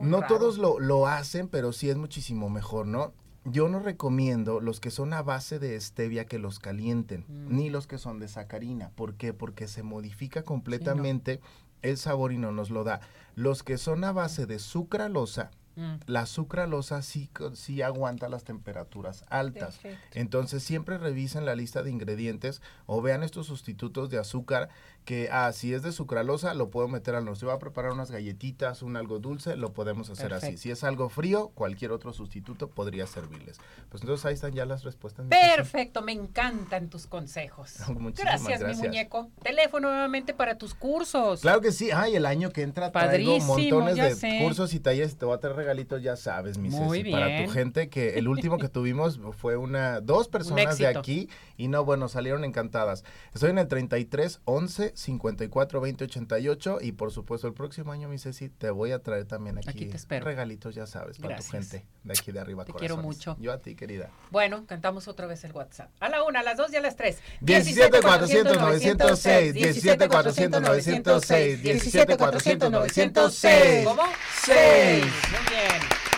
[0.00, 3.12] no todos lo, lo hacen, pero sí es muchísimo mejor, ¿no?
[3.44, 7.56] Yo no recomiendo los que son a base de stevia que los calienten, mm.
[7.56, 8.90] ni los que son de sacarina.
[8.90, 9.32] ¿Por qué?
[9.32, 11.40] Porque se modifica completamente
[11.82, 13.00] el sabor y no nos lo da.
[13.34, 15.94] Los que son a base de sucralosa, Mm.
[16.06, 19.80] La sucralosa sí, sí aguanta las temperaturas altas.
[20.12, 24.68] Entonces siempre revisen la lista de ingredientes o vean estos sustitutos de azúcar
[25.04, 27.34] que, ah, si es de sucralosa, lo puedo meter al horno.
[27.34, 30.56] Si va a preparar unas galletitas, un algo dulce, lo podemos hacer así.
[30.56, 33.58] Si es algo frío, cualquier otro sustituto podría servirles.
[33.88, 35.26] Pues entonces ahí están ya las respuestas.
[35.28, 37.74] Perfecto, me encantan tus consejos.
[38.16, 39.30] gracias, mi muñeco.
[39.42, 41.40] Teléfono nuevamente para tus cursos.
[41.40, 41.90] Claro que sí.
[41.90, 45.16] Ay, el año que entra traigo montones de cursos y talleres.
[45.16, 48.58] Te voy a traer regalitos, ya sabes, mi Muy Para tu gente, que el último
[48.58, 53.04] que tuvimos fue una, dos personas de aquí y no, bueno, salieron encantadas.
[53.34, 58.18] Estoy en el 33 11 54 20 88 y por supuesto el próximo año, mi
[58.18, 62.32] Ceci, te voy a traer también aquí, regalitos, ya sabes, para tu gente de aquí
[62.32, 62.64] de arriba.
[62.64, 63.36] Te quiero mucho.
[63.38, 64.10] Yo a ti, querida.
[64.30, 65.90] Bueno, cantamos otra vez el WhatsApp.
[66.00, 67.18] A la una, a las dos y a las tres.
[67.40, 73.84] 17 400 906, 17 400 906, 17 400 906.
[73.86, 74.02] ¿Cómo?
[74.44, 75.04] 6.
[75.04, 76.11] Muy bien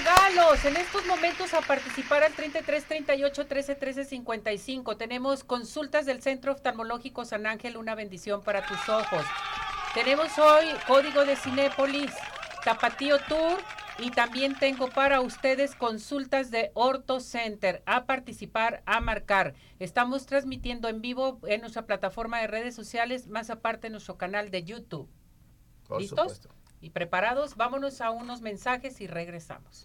[0.00, 4.96] regalos en estos momentos a participar al 33 38 13 13 55.
[4.96, 9.24] Tenemos consultas del Centro Oftalmológico San Ángel, una bendición para tus ojos.
[9.92, 12.12] Tenemos hoy código de Cinépolis,
[12.64, 13.58] Tapatío Tour
[13.98, 17.82] y también tengo para ustedes consultas de Orto Center.
[17.84, 19.54] A participar, a marcar.
[19.80, 24.50] Estamos transmitiendo en vivo en nuestra plataforma de redes sociales, más aparte en nuestro canal
[24.50, 25.10] de YouTube.
[25.98, 26.40] ¿Listos?
[26.80, 29.84] Y preparados, vámonos a unos mensajes y regresamos.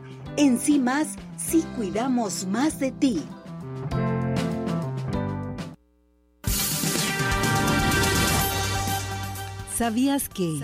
[0.37, 3.21] En sí más, sí cuidamos más de ti.
[9.75, 10.59] ¿Sabías que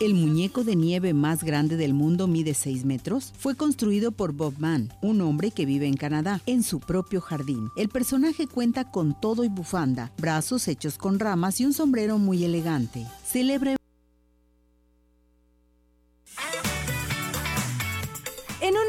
[0.00, 3.34] el muñeco de nieve más grande del mundo mide 6 metros?
[3.36, 7.68] Fue construido por Bob Mann, un hombre que vive en Canadá, en su propio jardín.
[7.76, 12.42] El personaje cuenta con todo y bufanda, brazos hechos con ramas y un sombrero muy
[12.42, 13.06] elegante.
[13.22, 13.76] Celebre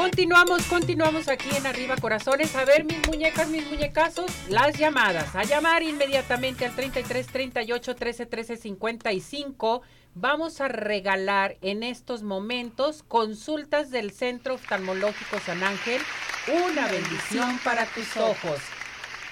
[0.00, 2.56] Continuamos, continuamos aquí en Arriba Corazones.
[2.56, 5.36] A ver, mis muñecas, mis muñecazos, las llamadas.
[5.36, 9.82] A llamar inmediatamente al 33 38 13 13 55.
[10.14, 16.00] Vamos a regalar en estos momentos consultas del Centro Oftalmológico San Ángel.
[16.66, 18.58] Una bendición para tus ojos.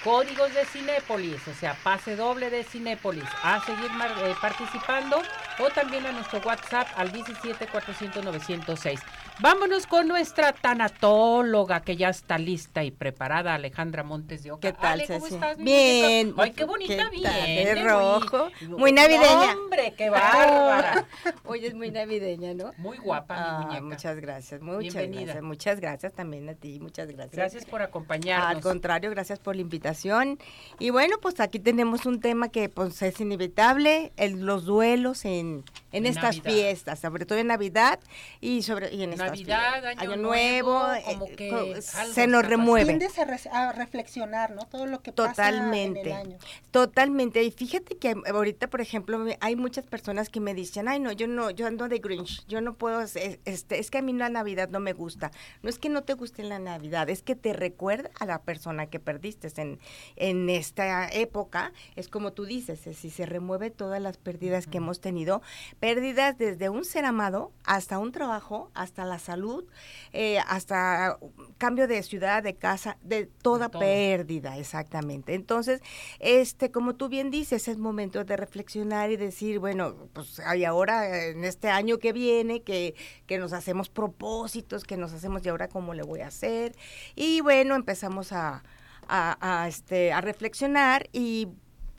[0.05, 3.25] Códigos de Cinépolis, o sea, pase doble de Cinépolis.
[3.43, 5.21] A seguir eh, participando
[5.59, 9.01] o también a nuestro WhatsApp al 17 400 906.
[9.41, 14.61] Vámonos con nuestra tanatóloga que ya está lista y preparada, Alejandra Montes de Oca.
[14.61, 15.59] ¿Qué tal, Ale, ¿cómo estás?
[15.59, 16.35] mi Bien.
[16.37, 17.11] Ay, qué bonita ¿Qué tal?
[17.45, 17.65] viene.
[17.65, 18.49] De rojo.
[18.63, 19.53] Muy, Muy navideña.
[19.57, 21.07] Hombre, qué bárbara.
[21.45, 22.73] Hoy es muy navideña, ¿no?
[22.79, 23.85] Muy guapa, mi Ah, muñeca.
[23.85, 25.23] muchas gracias, muchas Bienvenida.
[25.23, 25.45] gracias.
[25.45, 27.37] Muchas gracias también a ti, muchas gracias.
[27.37, 28.49] Gracias por acompañarnos.
[28.57, 30.41] Al contrario, gracias por la invitación.
[30.81, 35.63] Y bueno, pues aquí tenemos un tema que pues es inevitable, el- los duelos en,
[35.93, 36.45] en estas Navidad.
[36.53, 37.99] fiestas, sobre todo en Navidad
[38.41, 39.99] y sobre y en estas Navidad, fiestas.
[40.03, 41.57] Año Nuevo, Nuevo, eh, como que co-
[41.99, 42.85] algo se nos remueve.
[42.87, 44.67] Tiendes a, re- a reflexionar, ¿no?
[44.67, 46.01] Todo lo que pasa en Totalmente.
[46.03, 46.39] el año.
[46.71, 47.43] Totalmente.
[47.43, 51.13] Y fíjate que ahorita, por ejemplo, me- hay muchas personas que me dicen, ay, no,
[51.13, 54.13] yo no, yo ando de Grinch, yo no puedo, es- este, es que a mí
[54.13, 55.31] la Navidad no me gusta.
[55.63, 58.87] No es que no te guste la Navidad, es que te recuerda a la persona
[58.87, 59.79] que perdiste en,
[60.17, 61.73] en esta época.
[61.97, 65.43] Es como tú dices, es si se remueve todas las pérdidas que hemos tenido,
[65.81, 69.65] pérdidas desde un ser amado hasta un trabajo, hasta la salud,
[70.13, 71.19] eh, hasta
[71.59, 75.35] cambio de ciudad, de casa, de toda pérdida, exactamente.
[75.35, 75.81] Entonces,
[76.19, 81.29] este, como tú bien dices, es momento de reflexionar y decir, bueno, pues hay ahora
[81.29, 82.95] en este año que viene que,
[83.27, 86.75] que nos hacemos propósitos, que nos hacemos y ahora cómo le voy a hacer.
[87.15, 88.63] Y bueno, empezamos a,
[89.07, 91.49] a, a, este, a reflexionar y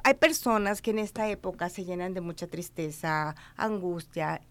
[0.09, 4.41] hay personas que en esta época se llenan de mucha tristeza, angustia.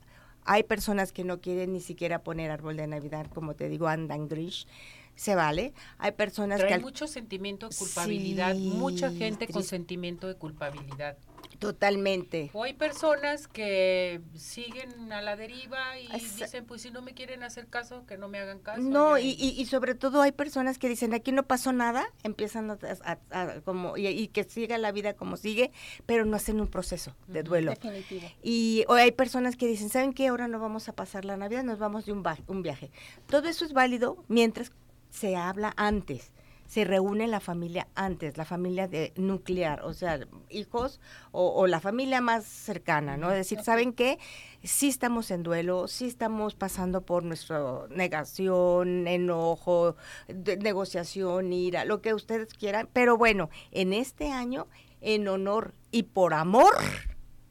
[0.45, 4.29] Hay personas que no quieren ni siquiera poner árbol de Navidad, como te digo, andan
[4.29, 4.69] gris.
[5.17, 5.75] Se vale.
[5.99, 10.37] Hay personas Trae que al- mucho sentimiento de culpabilidad, Sí, mucha gente con sentimiento de
[10.37, 11.17] culpabilidad.
[11.59, 12.51] Totalmente.
[12.55, 17.15] O hay personas que siguen a la deriva y Esa- dicen, pues si no me
[17.15, 18.81] quieren hacer caso, que no me hagan caso.
[18.81, 22.71] No, y, y, y sobre todo hay personas que dicen, aquí no pasó nada, empiezan
[22.71, 25.73] a, a- a- como, y, y que siga la vida como sigue,
[26.07, 27.73] pero no hacen un proceso de duelo.
[27.73, 28.29] Definitivo.
[28.43, 30.29] Y o hay personas que dicen, ¿saben qué?
[30.29, 32.91] Ahora no vamos a pasar la Navidad, nos vamos de un, va- un viaje.
[33.27, 34.73] Todo eso es válido mientras
[35.11, 36.33] se habla antes.
[36.69, 41.01] Se reúne la familia antes, la familia de nuclear, o sea, hijos
[41.33, 43.31] o, o la familia más cercana, ¿no?
[43.31, 44.19] Es decir, ¿saben qué?
[44.63, 49.97] Sí estamos en duelo, sí estamos pasando por nuestra negación, enojo,
[50.29, 54.67] de- negociación, ira, lo que ustedes quieran, pero bueno, en este año,
[55.01, 56.75] en honor y por amor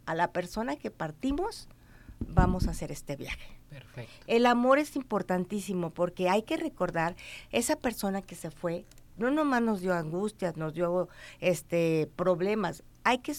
[0.05, 1.67] a la persona que partimos,
[2.19, 3.57] vamos a hacer este viaje.
[3.69, 4.13] Perfecto.
[4.27, 7.15] El amor es importantísimo porque hay que recordar
[7.51, 8.85] esa persona que se fue,
[9.17, 13.33] no nomás nos dio angustias, nos dio este problemas, hay que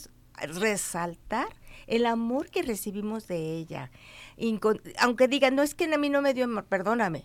[0.59, 1.49] resaltar
[1.87, 3.91] el amor que recibimos de ella.
[4.37, 7.25] Incon- aunque digan, no es que a mí no me dio amor, perdóname,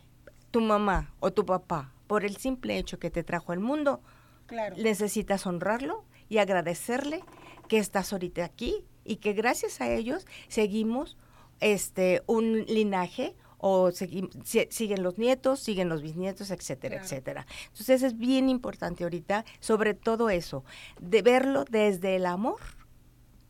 [0.51, 4.01] tu mamá o tu papá, por el simple hecho que te trajo al mundo,
[4.45, 4.75] Claro.
[4.77, 7.23] necesitas honrarlo y agradecerle
[7.67, 11.17] que estás ahorita aquí y que gracias a ellos seguimos
[11.59, 17.47] este un linaje o siguen los nietos, siguen los bisnietos, etcétera, etcétera.
[17.67, 20.65] Entonces es bien importante ahorita, sobre todo eso,
[20.99, 22.59] de verlo desde el amor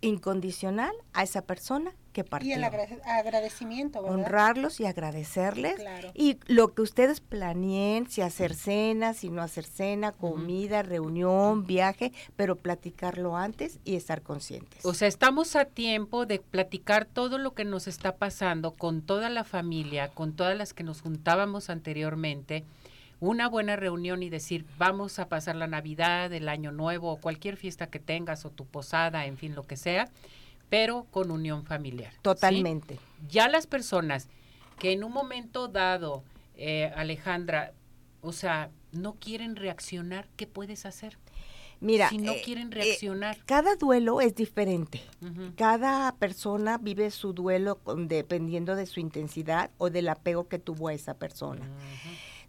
[0.02, 2.52] incondicional a esa persona que partió.
[2.52, 4.18] Y el agradecimiento, ¿verdad?
[4.18, 5.76] Honrarlos y agradecerles.
[6.14, 12.14] Y lo que ustedes planeen, si hacer cena, si no hacer cena, comida, reunión, viaje,
[12.38, 14.86] pero platicarlo antes y estar conscientes.
[14.86, 19.30] O sea, estamos a tiempo de platicar todo lo que nos está pasando con toda
[19.30, 22.64] la familia, con todas las que nos juntábamos anteriormente
[23.20, 27.56] una buena reunión y decir, vamos a pasar la Navidad, el Año Nuevo o cualquier
[27.56, 30.10] fiesta que tengas o tu posada, en fin, lo que sea,
[30.74, 32.14] pero con unión familiar.
[32.24, 32.98] Totalmente.
[33.30, 34.28] Ya las personas
[34.80, 36.24] que en un momento dado,
[36.56, 37.74] eh, Alejandra,
[38.22, 41.20] o sea, no quieren reaccionar, ¿qué puedes hacer?
[41.80, 43.38] Mira, si no eh, quieren eh, reaccionar.
[43.46, 45.04] cada duelo es diferente.
[45.58, 50.96] Cada persona vive su duelo dependiendo de su intensidad o del apego que tuvo a
[50.96, 51.70] esa persona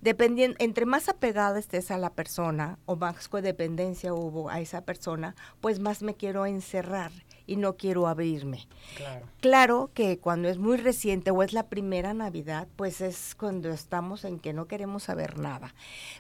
[0.05, 5.35] dependiendo, entre más apegada estés a la persona o más codependencia hubo a esa persona,
[5.63, 7.11] pues más me quiero encerrar
[7.47, 8.67] y no quiero abrirme.
[8.97, 9.27] Claro.
[9.41, 9.91] claro.
[9.95, 14.39] que cuando es muy reciente o es la primera Navidad, pues es cuando estamos en
[14.39, 15.75] que no queremos saber nada.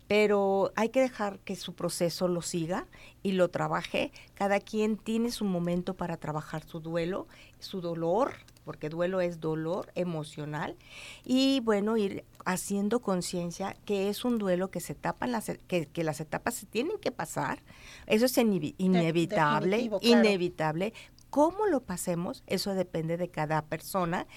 [0.08, 2.86] Pero hay que dejar que su proceso lo siga
[3.22, 4.12] y lo trabaje.
[4.34, 7.26] Cada quien tiene su momento para trabajar su duelo,
[7.58, 8.34] su dolor,
[8.64, 10.76] porque duelo es dolor emocional,
[11.24, 16.04] y bueno, ir haciendo conciencia que es un duelo que se tapan las, que, que,
[16.04, 17.62] las etapas se tienen que pasar,
[18.06, 20.92] eso es inevitable, inevitable.
[21.34, 24.28] Cómo lo pasemos, eso depende de cada persona.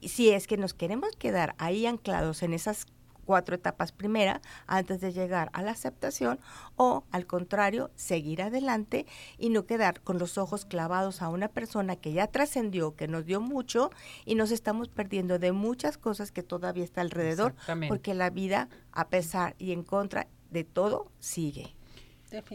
[0.00, 2.86] Y si es que nos queremos quedar ahí anclados en esas
[3.26, 6.40] cuatro etapas primera antes de llegar a la aceptación
[6.76, 9.04] o al contrario, seguir adelante
[9.36, 13.26] y no quedar con los ojos clavados a una persona que ya trascendió, que nos
[13.26, 13.90] dio mucho
[14.24, 17.54] y nos estamos perdiendo de muchas cosas que todavía está alrededor
[17.86, 21.75] porque la vida a pesar y en contra de todo sigue.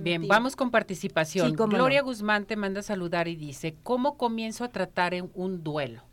[0.01, 1.53] Bien, vamos con participación.
[1.53, 6.03] Gloria Guzmán te manda a saludar y dice, ¿cómo comienzo a tratar en un duelo?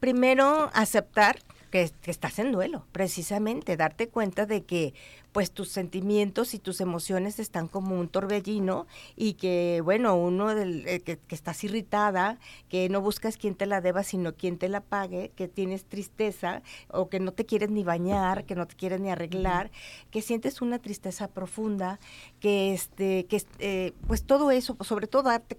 [0.00, 4.94] Primero, aceptar que, estás en duelo, precisamente, darte cuenta de que
[5.32, 10.86] pues tus sentimientos y tus emociones están como un torbellino y que bueno, uno del,
[10.88, 14.80] eh, que, estás irritada, que no buscas quien te la deba, sino quien te la
[14.80, 19.00] pague, que tienes tristeza o que no te quieres ni bañar, que no te quieres
[19.00, 19.70] ni arreglar,
[20.10, 22.00] que sientes una tristeza profunda,
[22.40, 25.58] que este que eh, pues todo eso, sobre todo darte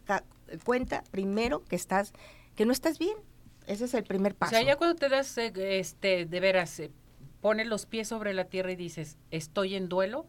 [0.63, 2.13] cuenta primero que estás
[2.55, 3.15] que no estás bien,
[3.69, 4.55] ese es el primer paso.
[4.55, 6.91] O sea, ya cuando te das, eh, este, de veras, eh,
[7.39, 10.25] pones los pies sobre la tierra y dices, estoy en duelo,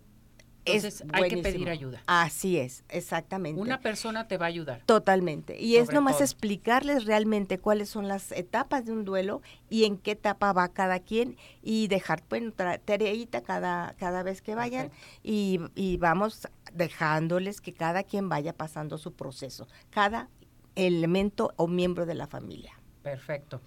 [0.67, 2.03] entonces hay que pedir ayuda.
[2.07, 3.59] Así es, exactamente.
[3.59, 4.83] Una persona te va a ayudar.
[4.85, 5.59] Totalmente.
[5.59, 10.11] Y es nomás explicarles realmente cuáles son las etapas de un duelo y en qué
[10.11, 14.91] etapa va cada quien y dejar, bueno, tareita cada, cada vez que vayan
[15.23, 20.29] y, y vamos dejándoles que cada quien vaya pasando su proceso, cada
[20.75, 22.80] elemento o miembro de la familia.
[23.03, 23.61] Perfecto.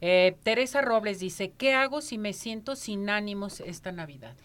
[0.00, 4.36] Eh, Teresa Robles dice, ¿qué hago si me siento sin ánimos esta Navidad?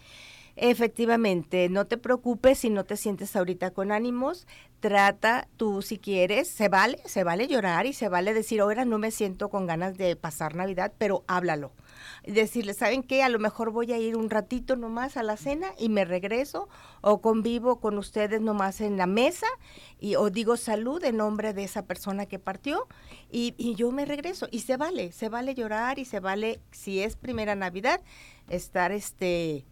[0.56, 4.46] Efectivamente, no te preocupes si no te sientes ahorita con ánimos,
[4.78, 8.98] trata tú si quieres, se vale, se vale llorar y se vale decir, ahora no
[8.98, 11.72] me siento con ganas de pasar Navidad, pero háblalo.
[12.24, 13.24] Decirle, ¿saben qué?
[13.24, 16.68] A lo mejor voy a ir un ratito nomás a la cena y me regreso
[17.00, 19.48] o convivo con ustedes nomás en la mesa
[19.98, 22.86] y o digo salud en nombre de esa persona que partió
[23.28, 27.00] y, y yo me regreso y se vale, se vale llorar y se vale si
[27.00, 28.00] es primera Navidad
[28.48, 29.64] estar este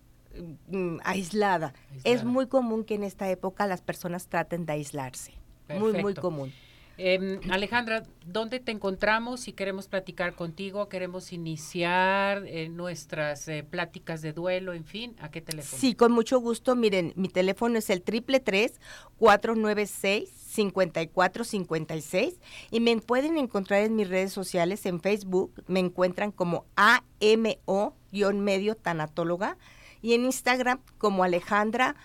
[0.68, 1.74] mm, aislada.
[2.04, 5.32] Es muy común que en esta época las personas traten de aislarse.
[5.68, 6.52] Muy, muy común.
[6.98, 9.40] Em, Alejandra, ¿dónde te encontramos?
[9.40, 15.30] Si queremos platicar contigo, queremos iniciar eh, nuestras eh, pláticas de duelo, en fin, ¿a
[15.30, 15.80] qué teléfono?
[15.80, 16.76] Sí, con mucho gusto.
[16.76, 18.78] Miren, mi teléfono es el triple tres
[19.16, 22.38] cuatro nueve seis cincuenta y cuatro cincuenta y seis
[22.70, 29.56] y me pueden encontrar en mis redes sociales, en Facebook, me encuentran como AMO-medio tanatóloga
[30.02, 31.96] y en Instagram como Alejandra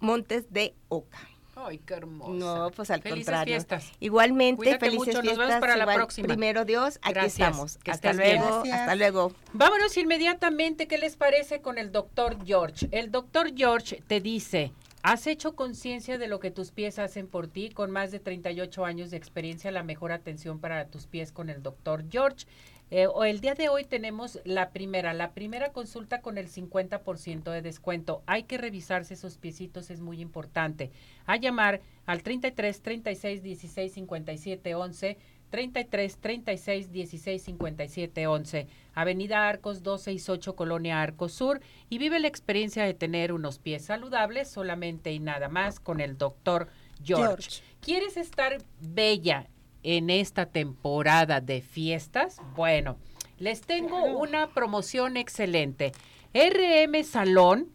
[0.00, 1.18] Montes de Oca.
[1.58, 2.32] Ay, qué hermoso.
[2.34, 3.54] No, pues al felices contrario.
[3.54, 3.92] Fiestas.
[3.98, 5.22] Igualmente, felices mucho.
[5.22, 5.38] fiestas.
[5.38, 6.28] Nos vemos para la próxima.
[6.28, 7.78] Primero Dios, aquí estamos.
[7.86, 9.32] hasta luego, hasta luego.
[9.54, 12.88] Vámonos inmediatamente, ¿qué les parece con el doctor George?
[12.92, 17.46] El doctor George te dice, ¿Has hecho conciencia de lo que tus pies hacen por
[17.46, 17.70] ti?
[17.70, 21.62] Con más de 38 años de experiencia, la mejor atención para tus pies con el
[21.62, 22.44] doctor George.
[22.90, 27.62] Eh, el día de hoy tenemos la primera, la primera consulta con el 50% de
[27.62, 28.22] descuento.
[28.26, 30.92] Hay que revisarse esos piecitos, es muy importante.
[31.26, 35.18] A llamar al 33 36 16 57 11
[35.50, 38.66] 33 36 16 57 11.
[38.94, 41.60] Avenida Arcos 268, Colonia Arcos Sur.
[41.88, 46.16] Y vive la experiencia de tener unos pies saludables solamente y nada más con el
[46.18, 46.68] doctor
[47.02, 47.62] George.
[47.80, 49.48] ¿Quieres estar bella
[49.86, 52.38] en esta temporada de fiestas?
[52.56, 52.96] Bueno,
[53.38, 55.92] les tengo una promoción excelente.
[56.34, 57.68] RM Salón,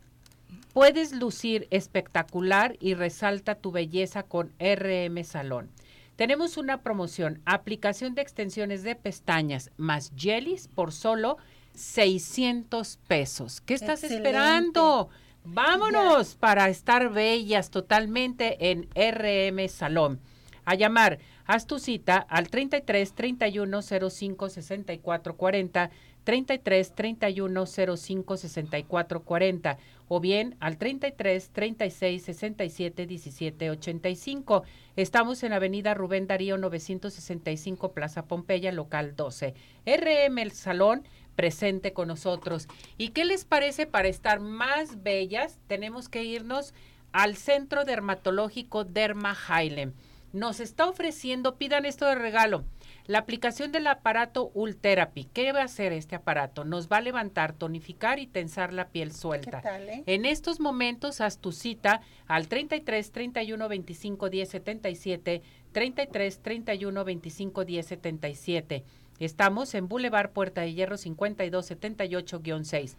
[0.74, 5.70] puedes lucir espectacular y resalta tu belleza con RM Salón.
[6.18, 11.38] Tenemos una promoción, aplicación de extensiones de pestañas más jellies por solo
[11.76, 13.62] 600 pesos.
[13.62, 15.10] ¿Qué estás esperando?
[15.44, 20.20] Vámonos para estar bellas totalmente en RM Salón.
[20.66, 25.92] A llamar, haz tu cita al 33 31 05 64 40
[26.24, 29.78] 33 31 05 64 40
[30.08, 34.64] o bien al 33 36 67 17 85.
[34.96, 39.54] Estamos en Avenida Rubén Darío 965 Plaza Pompeya, local 12.
[39.86, 42.68] RM El Salón presente con nosotros.
[42.98, 45.60] ¿Y qué les parece para estar más bellas?
[45.68, 46.74] Tenemos que irnos
[47.14, 49.94] al Centro Dermatológico Derma Hailem.
[50.34, 52.64] Nos está ofreciendo, pidan esto de regalo,
[53.06, 55.26] la aplicación del aparato Ultherapy.
[55.26, 56.64] ¿Qué va a hacer este aparato?
[56.64, 59.62] Nos va a levantar, tonificar y tensar la piel suelta.
[59.90, 60.04] eh?
[60.06, 65.42] En estos momentos haz tu cita al 33 31 25 10 77,
[65.74, 68.84] 33 31 25 10 77.
[69.20, 72.96] Estamos en Boulevard Puerta de Hierro 5278-6.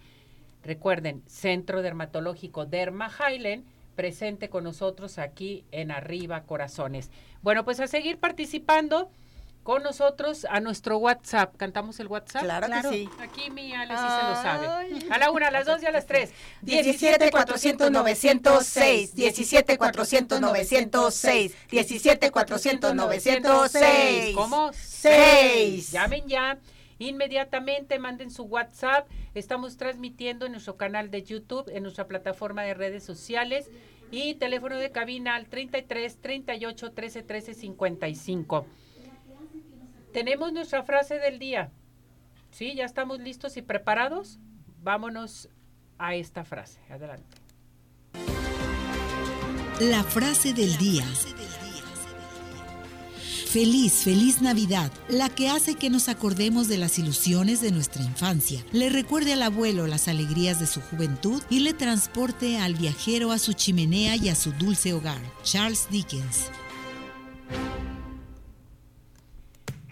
[0.63, 3.65] Recuerden, Centro Dermatológico Derma Highland,
[3.95, 7.11] presente con nosotros aquí en Arriba Corazones.
[7.43, 9.11] Bueno, pues a seguir participando
[9.63, 11.57] con nosotros a nuestro WhatsApp.
[11.57, 12.43] ¿Cantamos el WhatsApp?
[12.43, 13.09] Claro, que sí.
[13.21, 14.67] Aquí mi Ale sí se lo sabe.
[15.11, 16.31] A la una, a las dos y a las tres.
[16.63, 24.35] 17 400 906, 17 400 906, 17 400 906.
[24.35, 24.73] ¿Cómo?
[24.73, 25.93] Seis.
[25.93, 26.59] Llamen ya.
[27.03, 29.09] Inmediatamente manden su WhatsApp.
[29.35, 33.69] Estamos transmitiendo en nuestro canal de YouTube, en nuestra plataforma de redes sociales
[34.13, 38.67] y teléfono de cabina al 33 38 13 13 55.
[40.13, 41.73] Tenemos nuestra frase del día.
[42.53, 42.75] ¿Sí?
[42.77, 44.39] ¿Ya estamos listos y preparados?
[44.81, 45.49] Vámonos
[45.99, 46.79] a esta frase.
[46.89, 47.37] Adelante.
[49.81, 51.05] La frase del día.
[53.53, 58.65] Feliz, feliz Navidad, la que hace que nos acordemos de las ilusiones de nuestra infancia,
[58.73, 63.39] le recuerde al abuelo las alegrías de su juventud y le transporte al viajero a
[63.39, 65.21] su chimenea y a su dulce hogar.
[65.43, 66.51] Charles Dickens.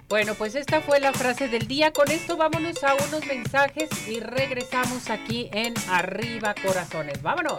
[0.09, 1.93] Bueno, pues esta fue la frase del día.
[1.93, 7.21] Con esto vámonos a unos mensajes y regresamos aquí en Arriba Corazones.
[7.21, 7.59] Vámonos.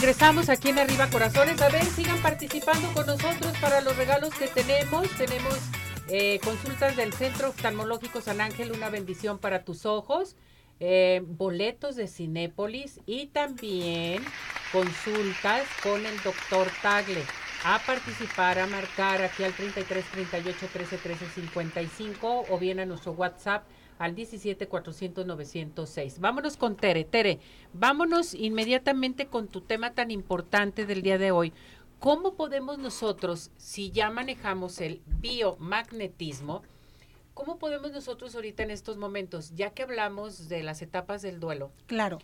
[0.00, 1.60] Regresamos, aquí en Arriba Corazones.
[1.60, 5.08] A ver, sigan participando con nosotros para los regalos que tenemos.
[5.16, 5.58] Tenemos
[6.08, 10.36] eh, consultas del Centro Oftalmológico San Ángel, una bendición para tus ojos.
[10.80, 14.22] eh, boletos de Cinépolis y también
[14.72, 17.24] consultas con el doctor Tagle.
[17.64, 23.12] A participar, a marcar aquí al 33 38 13 13 55 o bien a nuestro
[23.12, 23.66] WhatsApp
[23.98, 26.20] al 17 400 906.
[26.20, 27.04] Vámonos con Tere.
[27.04, 27.40] Tere,
[27.72, 31.52] vámonos inmediatamente con tu tema tan importante del día de hoy.
[31.98, 36.62] ¿Cómo podemos nosotros, si ya manejamos el biomagnetismo,
[37.34, 41.72] cómo podemos nosotros ahorita en estos momentos, ya que hablamos de las etapas del duelo,
[41.86, 42.18] Claro.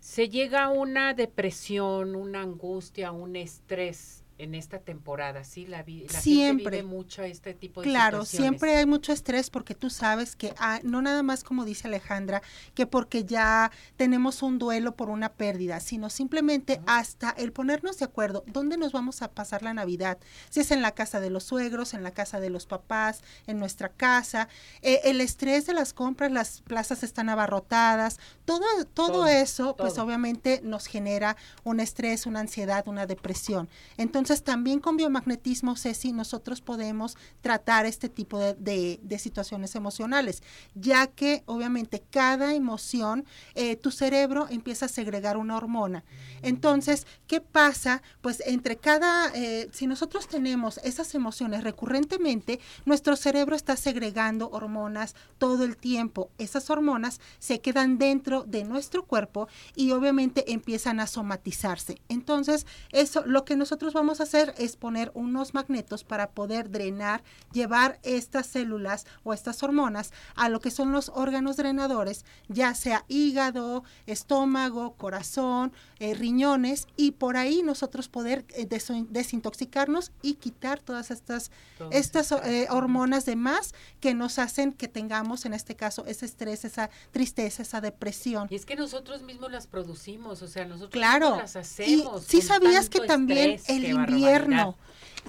[0.00, 5.66] se llega a una depresión, una angustia, un estrés en esta temporada, ¿sí?
[5.66, 6.64] La, la siempre.
[6.64, 10.54] gente vive mucho este tipo de Claro, siempre hay mucho estrés porque tú sabes que
[10.58, 12.40] ah, no nada más como dice Alejandra,
[12.74, 18.04] que porque ya tenemos un duelo por una pérdida, sino simplemente hasta el ponernos de
[18.04, 20.18] acuerdo, ¿dónde nos vamos a pasar la Navidad?
[20.50, 23.58] Si es en la casa de los suegros, en la casa de los papás, en
[23.58, 24.48] nuestra casa,
[24.82, 28.64] eh, el estrés de las compras, las plazas están abarrotadas, todo,
[28.94, 33.68] todo, eso, pues obviamente nos genera un estrés, una ansiedad, una depresión.
[33.96, 40.42] Entonces, entonces, también con biomagnetismo, Ceci, nosotros podemos tratar este tipo de, situaciones emocionales,
[40.74, 43.24] ya que obviamente cada emoción,
[43.54, 46.04] eh, tu cerebro empieza a segregar una hormona.
[46.42, 48.02] Entonces, ¿qué pasa?
[48.20, 55.14] Pues entre cada, eh, si nosotros tenemos esas emociones recurrentemente, nuestro cerebro está segregando hormonas
[55.38, 56.30] todo el tiempo.
[56.36, 62.02] Esas hormonas se quedan dentro de nuestro cuerpo y obviamente empiezan a somatizarse.
[62.10, 67.98] Entonces, eso, lo que nosotros vamos hacer es poner unos magnetos para poder drenar, llevar
[68.02, 73.84] estas células o estas hormonas a lo que son los órganos drenadores, ya sea hígado,
[74.06, 78.66] estómago, corazón, eh, riñones, y por ahí nosotros poder eh,
[79.10, 81.50] desintoxicarnos y quitar todas estas,
[81.90, 86.64] estas eh, hormonas de más que nos hacen que tengamos en este caso ese estrés,
[86.64, 88.48] esa tristeza, esa depresión.
[88.50, 91.36] Y es que nosotros mismos las producimos, o sea, nosotros claro.
[91.36, 92.24] las hacemos.
[92.24, 94.76] Y sí sabías que también el invierno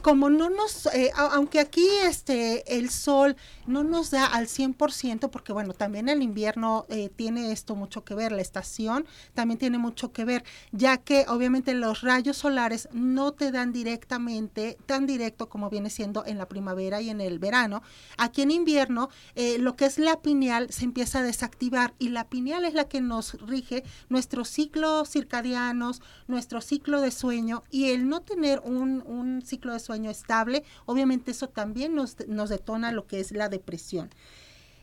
[0.01, 3.35] como no nos, eh, aunque aquí este, el sol
[3.67, 8.15] no nos da al 100%, porque bueno, también el invierno eh, tiene esto mucho que
[8.15, 13.33] ver, la estación también tiene mucho que ver, ya que obviamente los rayos solares no
[13.33, 17.81] te dan directamente, tan directo como viene siendo en la primavera y en el verano.
[18.17, 22.29] Aquí en invierno, eh, lo que es la pineal se empieza a desactivar y la
[22.29, 28.07] pineal es la que nos rige nuestro ciclo circadianos, nuestro ciclo de sueño y el
[28.07, 33.07] no tener un, un ciclo de sueño estable, obviamente eso también nos, nos detona lo
[33.07, 34.09] que es la depresión.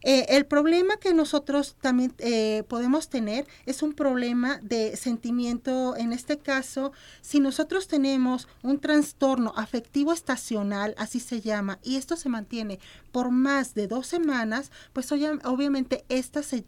[0.09, 6.12] Eh, el problema que nosotros también eh, podemos tener es un problema de sentimiento, en
[6.12, 6.92] este caso,
[7.22, 12.78] si nosotros tenemos un trastorno afectivo estacional, así se llama, y esto se mantiene
[13.11, 16.64] por más de dos semanas, pues obviamente esta se,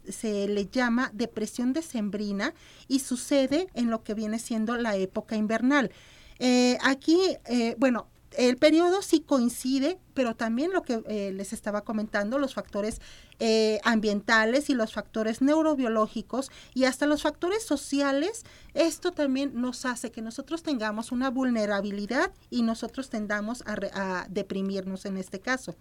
[0.49, 2.53] le llama depresión decembrina
[2.89, 5.91] y sucede en lo que viene siendo la época invernal.
[6.39, 7.37] Eh, aquí,
[7.77, 8.07] bueno,
[8.37, 13.01] el periodo sí coincide, pero también lo que eh, les estaba comentando, los factores
[13.39, 20.11] eh, ambientales y los factores neurobiológicos y hasta los factores sociales, esto también nos hace
[20.11, 25.75] que nosotros tengamos una vulnerabilidad y nosotros tendamos a, deprimirnos en este caso.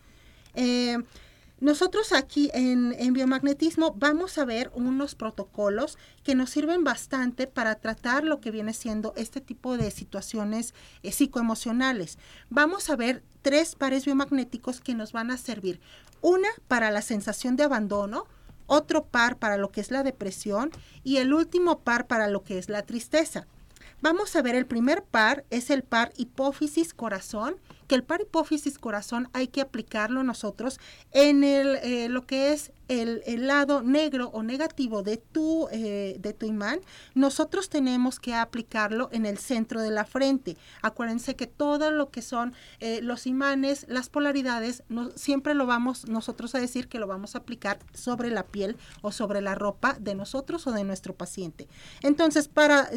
[0.54, 0.98] Eh,
[1.60, 8.22] nosotros aquí en, biomagnetismo vamos a ver unos protocolos que nos sirven bastante para tratar
[8.22, 12.18] lo que viene siendo este tipo de situaciones eh, psicoemocionales.
[12.48, 15.80] Vamos a ver tres pares biomagnéticos que nos van a servir.
[16.20, 18.26] Una para la sensación de abandono,
[18.66, 20.70] otro par para lo que es la depresión
[21.02, 23.48] y el último par para lo que es la tristeza.
[24.00, 27.56] Vamos a ver el primer par, es el par hipófisis corazón
[27.88, 30.78] que el par hipófisis corazón hay que aplicarlo nosotros
[31.12, 36.32] en el, eh, lo que es el, lado negro o negativo de tu, eh, de
[36.32, 36.80] tu imán,
[37.14, 40.56] nosotros tenemos que aplicarlo en el centro de la frente.
[40.82, 46.08] Acuérdense que todo lo que son eh, los imanes, las polaridades, no, siempre lo vamos
[46.08, 49.96] nosotros a decir que lo vamos a aplicar sobre la piel o sobre la ropa
[50.00, 51.68] de nosotros o de nuestro paciente.
[52.02, 52.90] Entonces, para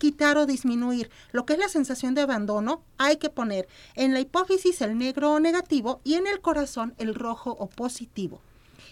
[0.00, 4.20] quitar o disminuir lo que es la sensación de abandono, hay que poner en la
[4.30, 8.40] hipófisis el negro o negativo y en el corazón el rojo o positivo.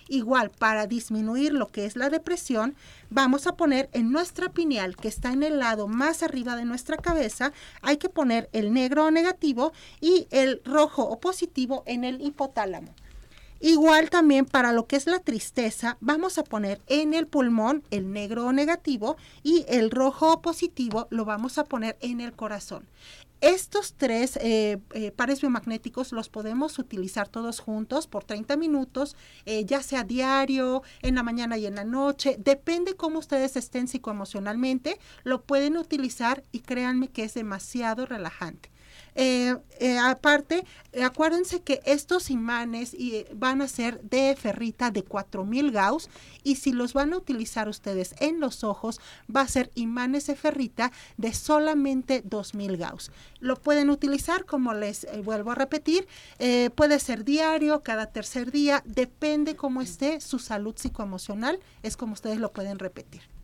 [0.08, 2.74] Igual, para disminuir lo que es la depresión,
[3.08, 6.96] vamos a poner en nuestra pineal, que está en el lado más arriba de nuestra
[6.96, 12.20] cabeza, hay que poner el negro o negativo y el rojo o positivo en el
[12.20, 12.92] hipotálamo.
[13.60, 18.12] Igual también para lo que es la tristeza, vamos a poner en el pulmón el
[18.12, 22.86] negro o negativo y el rojo o positivo lo vamos a poner en el corazón.
[23.40, 29.16] Estos tres eh, eh, pares biomagnéticos los podemos utilizar todos juntos por 30 minutos,
[29.46, 33.86] eh, ya sea diario, en la mañana y en la noche, depende cómo ustedes estén
[33.86, 38.70] psicoemocionalmente, lo pueden utilizar y créanme que es demasiado relajante.
[39.14, 40.64] Eh, eh, aparte,
[41.02, 42.96] acuérdense que estos imanes
[43.34, 46.08] van a ser de ferrita de 4000 Gauss
[46.42, 49.00] y si los van a utilizar ustedes en los ojos,
[49.34, 53.10] va a ser imanes de ferrita de solamente 2000 Gauss.
[53.40, 56.06] Lo pueden utilizar, como les eh, vuelvo a repetir,
[56.74, 62.38] puede ser diario, cada tercer día, depende cómo esté su salud psicoemocional, es como ustedes
[62.38, 63.37] lo pueden repetir.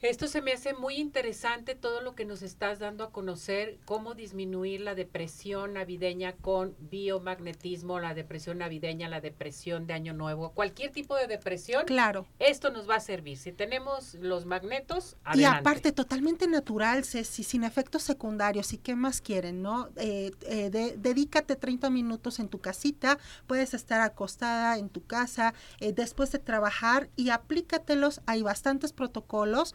[0.00, 4.14] Esto se me hace muy interesante todo lo que nos estás dando a conocer, cómo
[4.14, 10.92] disminuir la depresión navideña con biomagnetismo, la depresión navideña, la depresión de Año Nuevo, cualquier
[10.92, 11.84] tipo de depresión.
[11.86, 12.28] Claro.
[12.38, 13.38] Esto nos va a servir.
[13.38, 15.40] Si tenemos los magnetos, adelante.
[15.40, 18.72] Y aparte, totalmente natural, Ceci, sin efectos secundarios.
[18.72, 19.88] ¿Y qué más quieren, no?
[19.96, 23.18] Eh, eh, dedícate 30 minutos en tu casita,
[23.48, 28.20] puedes estar acostada en tu casa eh, después de trabajar y aplícatelos.
[28.26, 29.74] Hay bastantes protocolos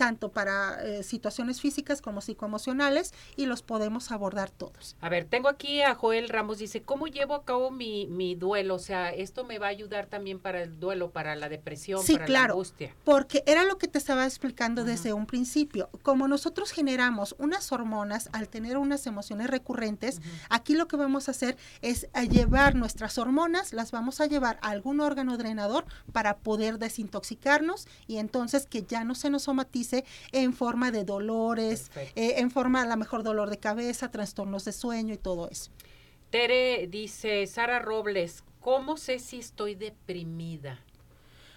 [0.00, 4.96] tanto para eh, situaciones físicas como psicoemocionales y los podemos abordar todos.
[5.02, 8.76] A ver, tengo aquí a Joel Ramos, dice, ¿cómo llevo a cabo mi, mi duelo?
[8.76, 12.14] O sea, esto me va a ayudar también para el duelo, para la depresión, sí,
[12.14, 12.96] para claro, la angustia.
[13.04, 15.90] Porque era lo que te estaba explicando desde un principio.
[16.02, 21.32] Como nosotros generamos unas hormonas al tener unas emociones recurrentes, aquí lo que vamos a
[21.32, 26.38] hacer es a llevar nuestras hormonas, las vamos a llevar a algún órgano drenador para
[26.38, 29.89] poder desintoxicarnos y entonces que ya no se nos somatice
[30.32, 34.72] en forma de dolores, eh, en forma a lo mejor dolor de cabeza, trastornos de
[34.72, 35.70] sueño y todo eso.
[36.30, 40.80] Tere dice, Sara Robles, ¿cómo sé si estoy deprimida?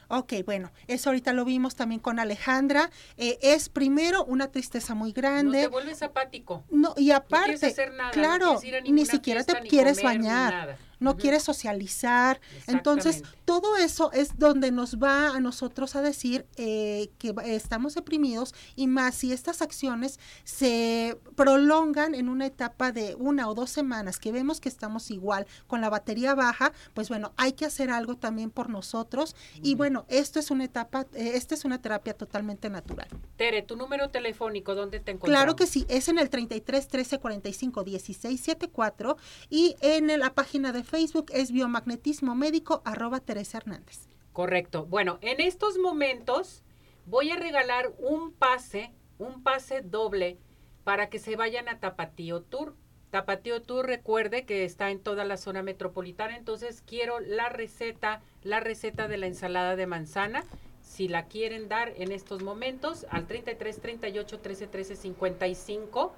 [0.10, 2.92] Ok, bueno, eso ahorita lo vimos también con Alejandra.
[3.18, 5.64] Eh, es primero una tristeza muy grande.
[5.64, 6.64] No te vuelves apático.
[6.70, 7.74] No, y aparte,
[8.12, 12.40] claro, ni siquiera te quieres bañar no quiere socializar.
[12.68, 18.56] Entonces, todo eso es donde nos va a nosotros a decir eh, que estamos deprimidos
[18.76, 24.18] y más si estas acciones se prolongan en una etapa de una o dos semanas,
[24.18, 28.16] que vemos que estamos igual con la batería baja, pues bueno, hay que hacer algo
[28.16, 29.36] también por nosotros.
[29.62, 33.08] Y bueno, esto es una etapa, eh, esta es una terapia totalmente natural.
[33.36, 35.38] Tere, tu número telefónico, ¿dónde te encuentras?
[35.38, 39.18] Claro que sí, es en el 33 13 45 16 74
[39.50, 44.08] y en la página de Facebook es biomagnetismo médico arroba Teresa Hernández.
[44.32, 44.86] Correcto.
[44.86, 46.62] Bueno, en estos momentos
[47.08, 50.38] voy a regalar un pase, un pase doble
[50.84, 52.76] para que se vayan a Tapatío Tour.
[53.10, 58.60] Tapatío Tour, recuerde que está en toda la zona metropolitana, entonces quiero la receta, la
[58.60, 60.44] receta de la ensalada de manzana.
[60.84, 66.14] Si la quieren dar en estos momentos, al 33 38 13 13 55,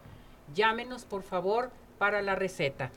[0.53, 2.91] llámenos por favor para la receta.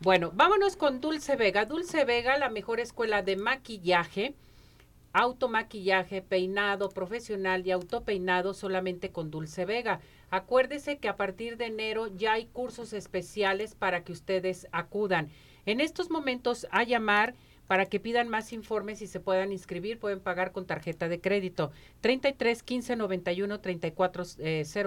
[0.00, 1.66] Bueno, vámonos con Dulce Vega.
[1.66, 4.34] Dulce Vega, la mejor escuela de maquillaje,
[5.12, 10.00] automaquillaje, peinado profesional y autopeinado solamente con Dulce Vega.
[10.30, 15.30] Acuérdese que a partir de enero ya hay cursos especiales para que ustedes acudan.
[15.64, 17.34] En estos momentos a llamar
[17.66, 21.70] para que pidan más informes y se puedan inscribir, pueden pagar con tarjeta de crédito.
[22.00, 24.24] 33 15 91 34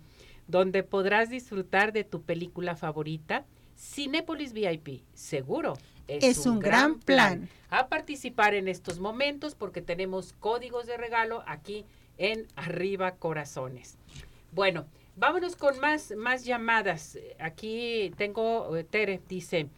[0.47, 3.45] donde podrás disfrutar de tu película favorita.
[3.77, 5.73] Cinépolis VIP, seguro.
[6.07, 7.47] Es, un, gran plan.
[7.69, 11.85] A participar en estos momentos porque tenemos códigos de regalo aquí
[12.17, 13.97] en Arriba Corazones.
[14.51, 17.17] Bueno, Vámonos con más, más llamadas.
[17.39, 19.69] Aquí tengo, eh, Tere dice,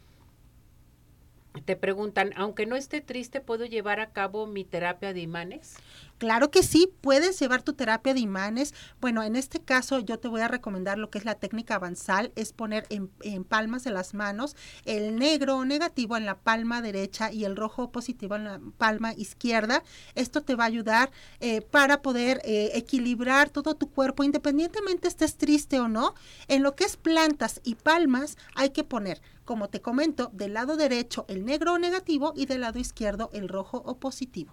[1.60, 5.76] te preguntan, aunque no esté triste, ¿puedo llevar a cabo mi terapia de imanes?
[6.18, 8.72] Claro que sí, puedes llevar tu terapia de imanes.
[9.00, 12.32] Bueno, en este caso yo te voy a recomendar lo que es la técnica avanzal,
[12.36, 13.08] es poner en,
[13.44, 18.36] palmas de las manos el negro negativo en la palma derecha y el rojo positivo
[18.36, 19.82] en la palma izquierda.
[20.14, 25.36] Esto te va a ayudar eh, para poder eh, equilibrar todo tu cuerpo, independientemente estés
[25.36, 26.14] triste o no.
[26.46, 30.76] En lo que es plantas y palmas hay que poner, como te comento, del lado
[30.76, 34.52] derecho el negro negativo y del lado izquierdo el rojo o positivo.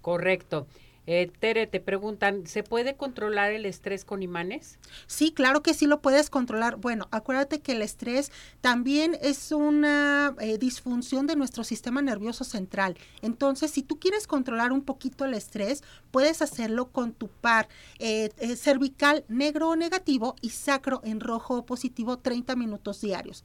[0.00, 0.66] Correcto.
[1.06, 4.78] Eh, Tere, te preguntan, ¿se puede controlar el estrés con imanes?
[5.06, 6.76] Sí, claro que sí lo puedes controlar.
[6.76, 12.96] Bueno, acuérdate que el estrés también es una eh, disfunción de nuestro sistema nervioso central.
[13.22, 17.68] Entonces, si tú quieres controlar un poquito el estrés, puedes hacerlo con tu par
[18.00, 23.44] eh, cervical negro o negativo y sacro en rojo o positivo 30 minutos diarios.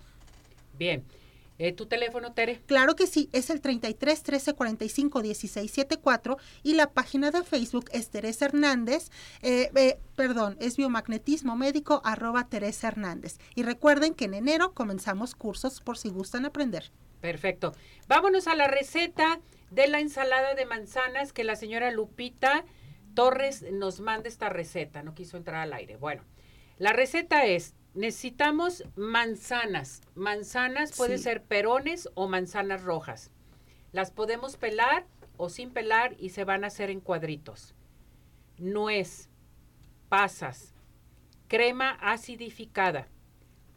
[0.82, 1.03] Bien.
[1.59, 2.59] Eh, ¿Tu teléfono, Tere?
[2.65, 7.86] Claro que sí, es el 33 13 45 16 74 y la página de Facebook
[7.93, 9.11] es Teresa Hernández,
[9.43, 13.38] eh, eh, perdón, es biomagnetismo médico arroba Teresa Hernández.
[13.53, 16.89] Y recuerden que en enero comenzamos cursos por si gustan aprender.
[17.19, 17.73] Perfecto.
[18.07, 22.65] Vámonos a la receta de la ensalada de manzanas que la señora Lupita
[23.13, 25.03] Torres nos manda esta receta.
[25.03, 25.97] No quiso entrar al aire.
[25.97, 26.23] Bueno,
[26.79, 30.01] la receta es necesitamos manzanas.
[30.15, 33.31] Manzanas puede ser perones o manzanas rojas.
[33.91, 35.05] Las podemos pelar
[35.37, 37.75] o sin pelar y se van a hacer en cuadritos.
[38.57, 39.29] Nuez,
[40.07, 40.73] pasas,
[41.47, 43.07] crema acidificada,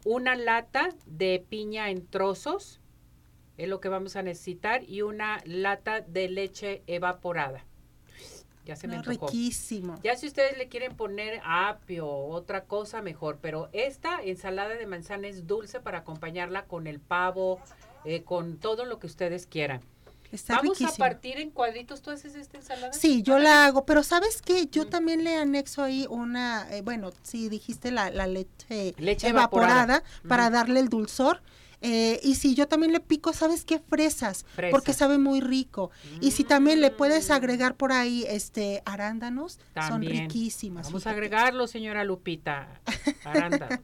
[0.05, 2.79] una lata de piña en trozos,
[3.57, 7.65] es lo que vamos a necesitar, y una lata de leche evaporada.
[8.65, 9.27] Ya se me tocó.
[9.27, 9.99] Riquísimo.
[10.03, 13.37] Ya si ustedes le quieren poner apio o otra cosa, mejor.
[13.41, 17.59] Pero esta ensalada de manzana es dulce para acompañarla con el pavo,
[18.03, 19.81] eh, con todo lo que ustedes quieran.
[20.31, 22.01] Está Vamos a partir en cuadritos.
[22.01, 22.93] ¿Tú haces esta ensalada?
[22.93, 24.67] Sí, yo la hago, pero ¿sabes qué?
[24.67, 30.79] Yo también le anexo ahí una, eh, bueno, si dijiste la, leche, evaporada, para darle
[30.79, 31.41] el dulzor.
[31.87, 33.79] Eh, y si yo también le pico, ¿sabes qué?
[33.79, 35.91] Fresas, porque sabe muy rico.
[36.19, 37.33] Y si también le puedes mm.
[37.33, 40.87] agregar por ahí este arándanos, son riquísimas.
[40.87, 42.81] Vamos a agregarlo, señora Lupita.
[43.23, 43.79] Arándanos.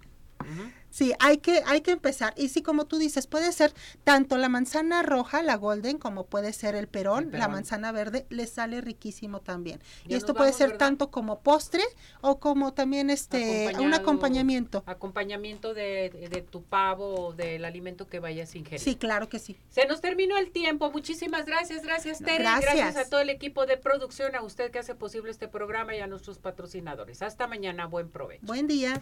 [0.92, 2.34] Sí, hay que, hay que empezar.
[2.38, 3.74] Y sí, como tú dices, puede ser
[4.04, 8.46] tanto la manzana roja, la golden, como puede ser el perón, la manzana verde, le
[8.46, 9.82] sale riquísimo también.
[10.08, 11.84] y esto puede ser tanto como postre
[12.22, 14.84] o como también este un acompañamiento.
[14.86, 18.80] Acompañamiento de, de, tu pavo o del alimento que vayas a ingerir.
[18.80, 19.58] Sí, claro que sí.
[19.70, 20.92] Se nos terminó el tiempo.
[20.92, 22.40] Muchísimas gracias, gracias Tere.
[22.40, 22.76] Gracias.
[22.76, 26.00] gracias a todo el equipo de producción, a usted que hace posible este programa y
[26.00, 27.22] a nuestros patrocinadores.
[27.22, 28.46] Hasta mañana, buen provecho.
[28.46, 29.02] Buen día.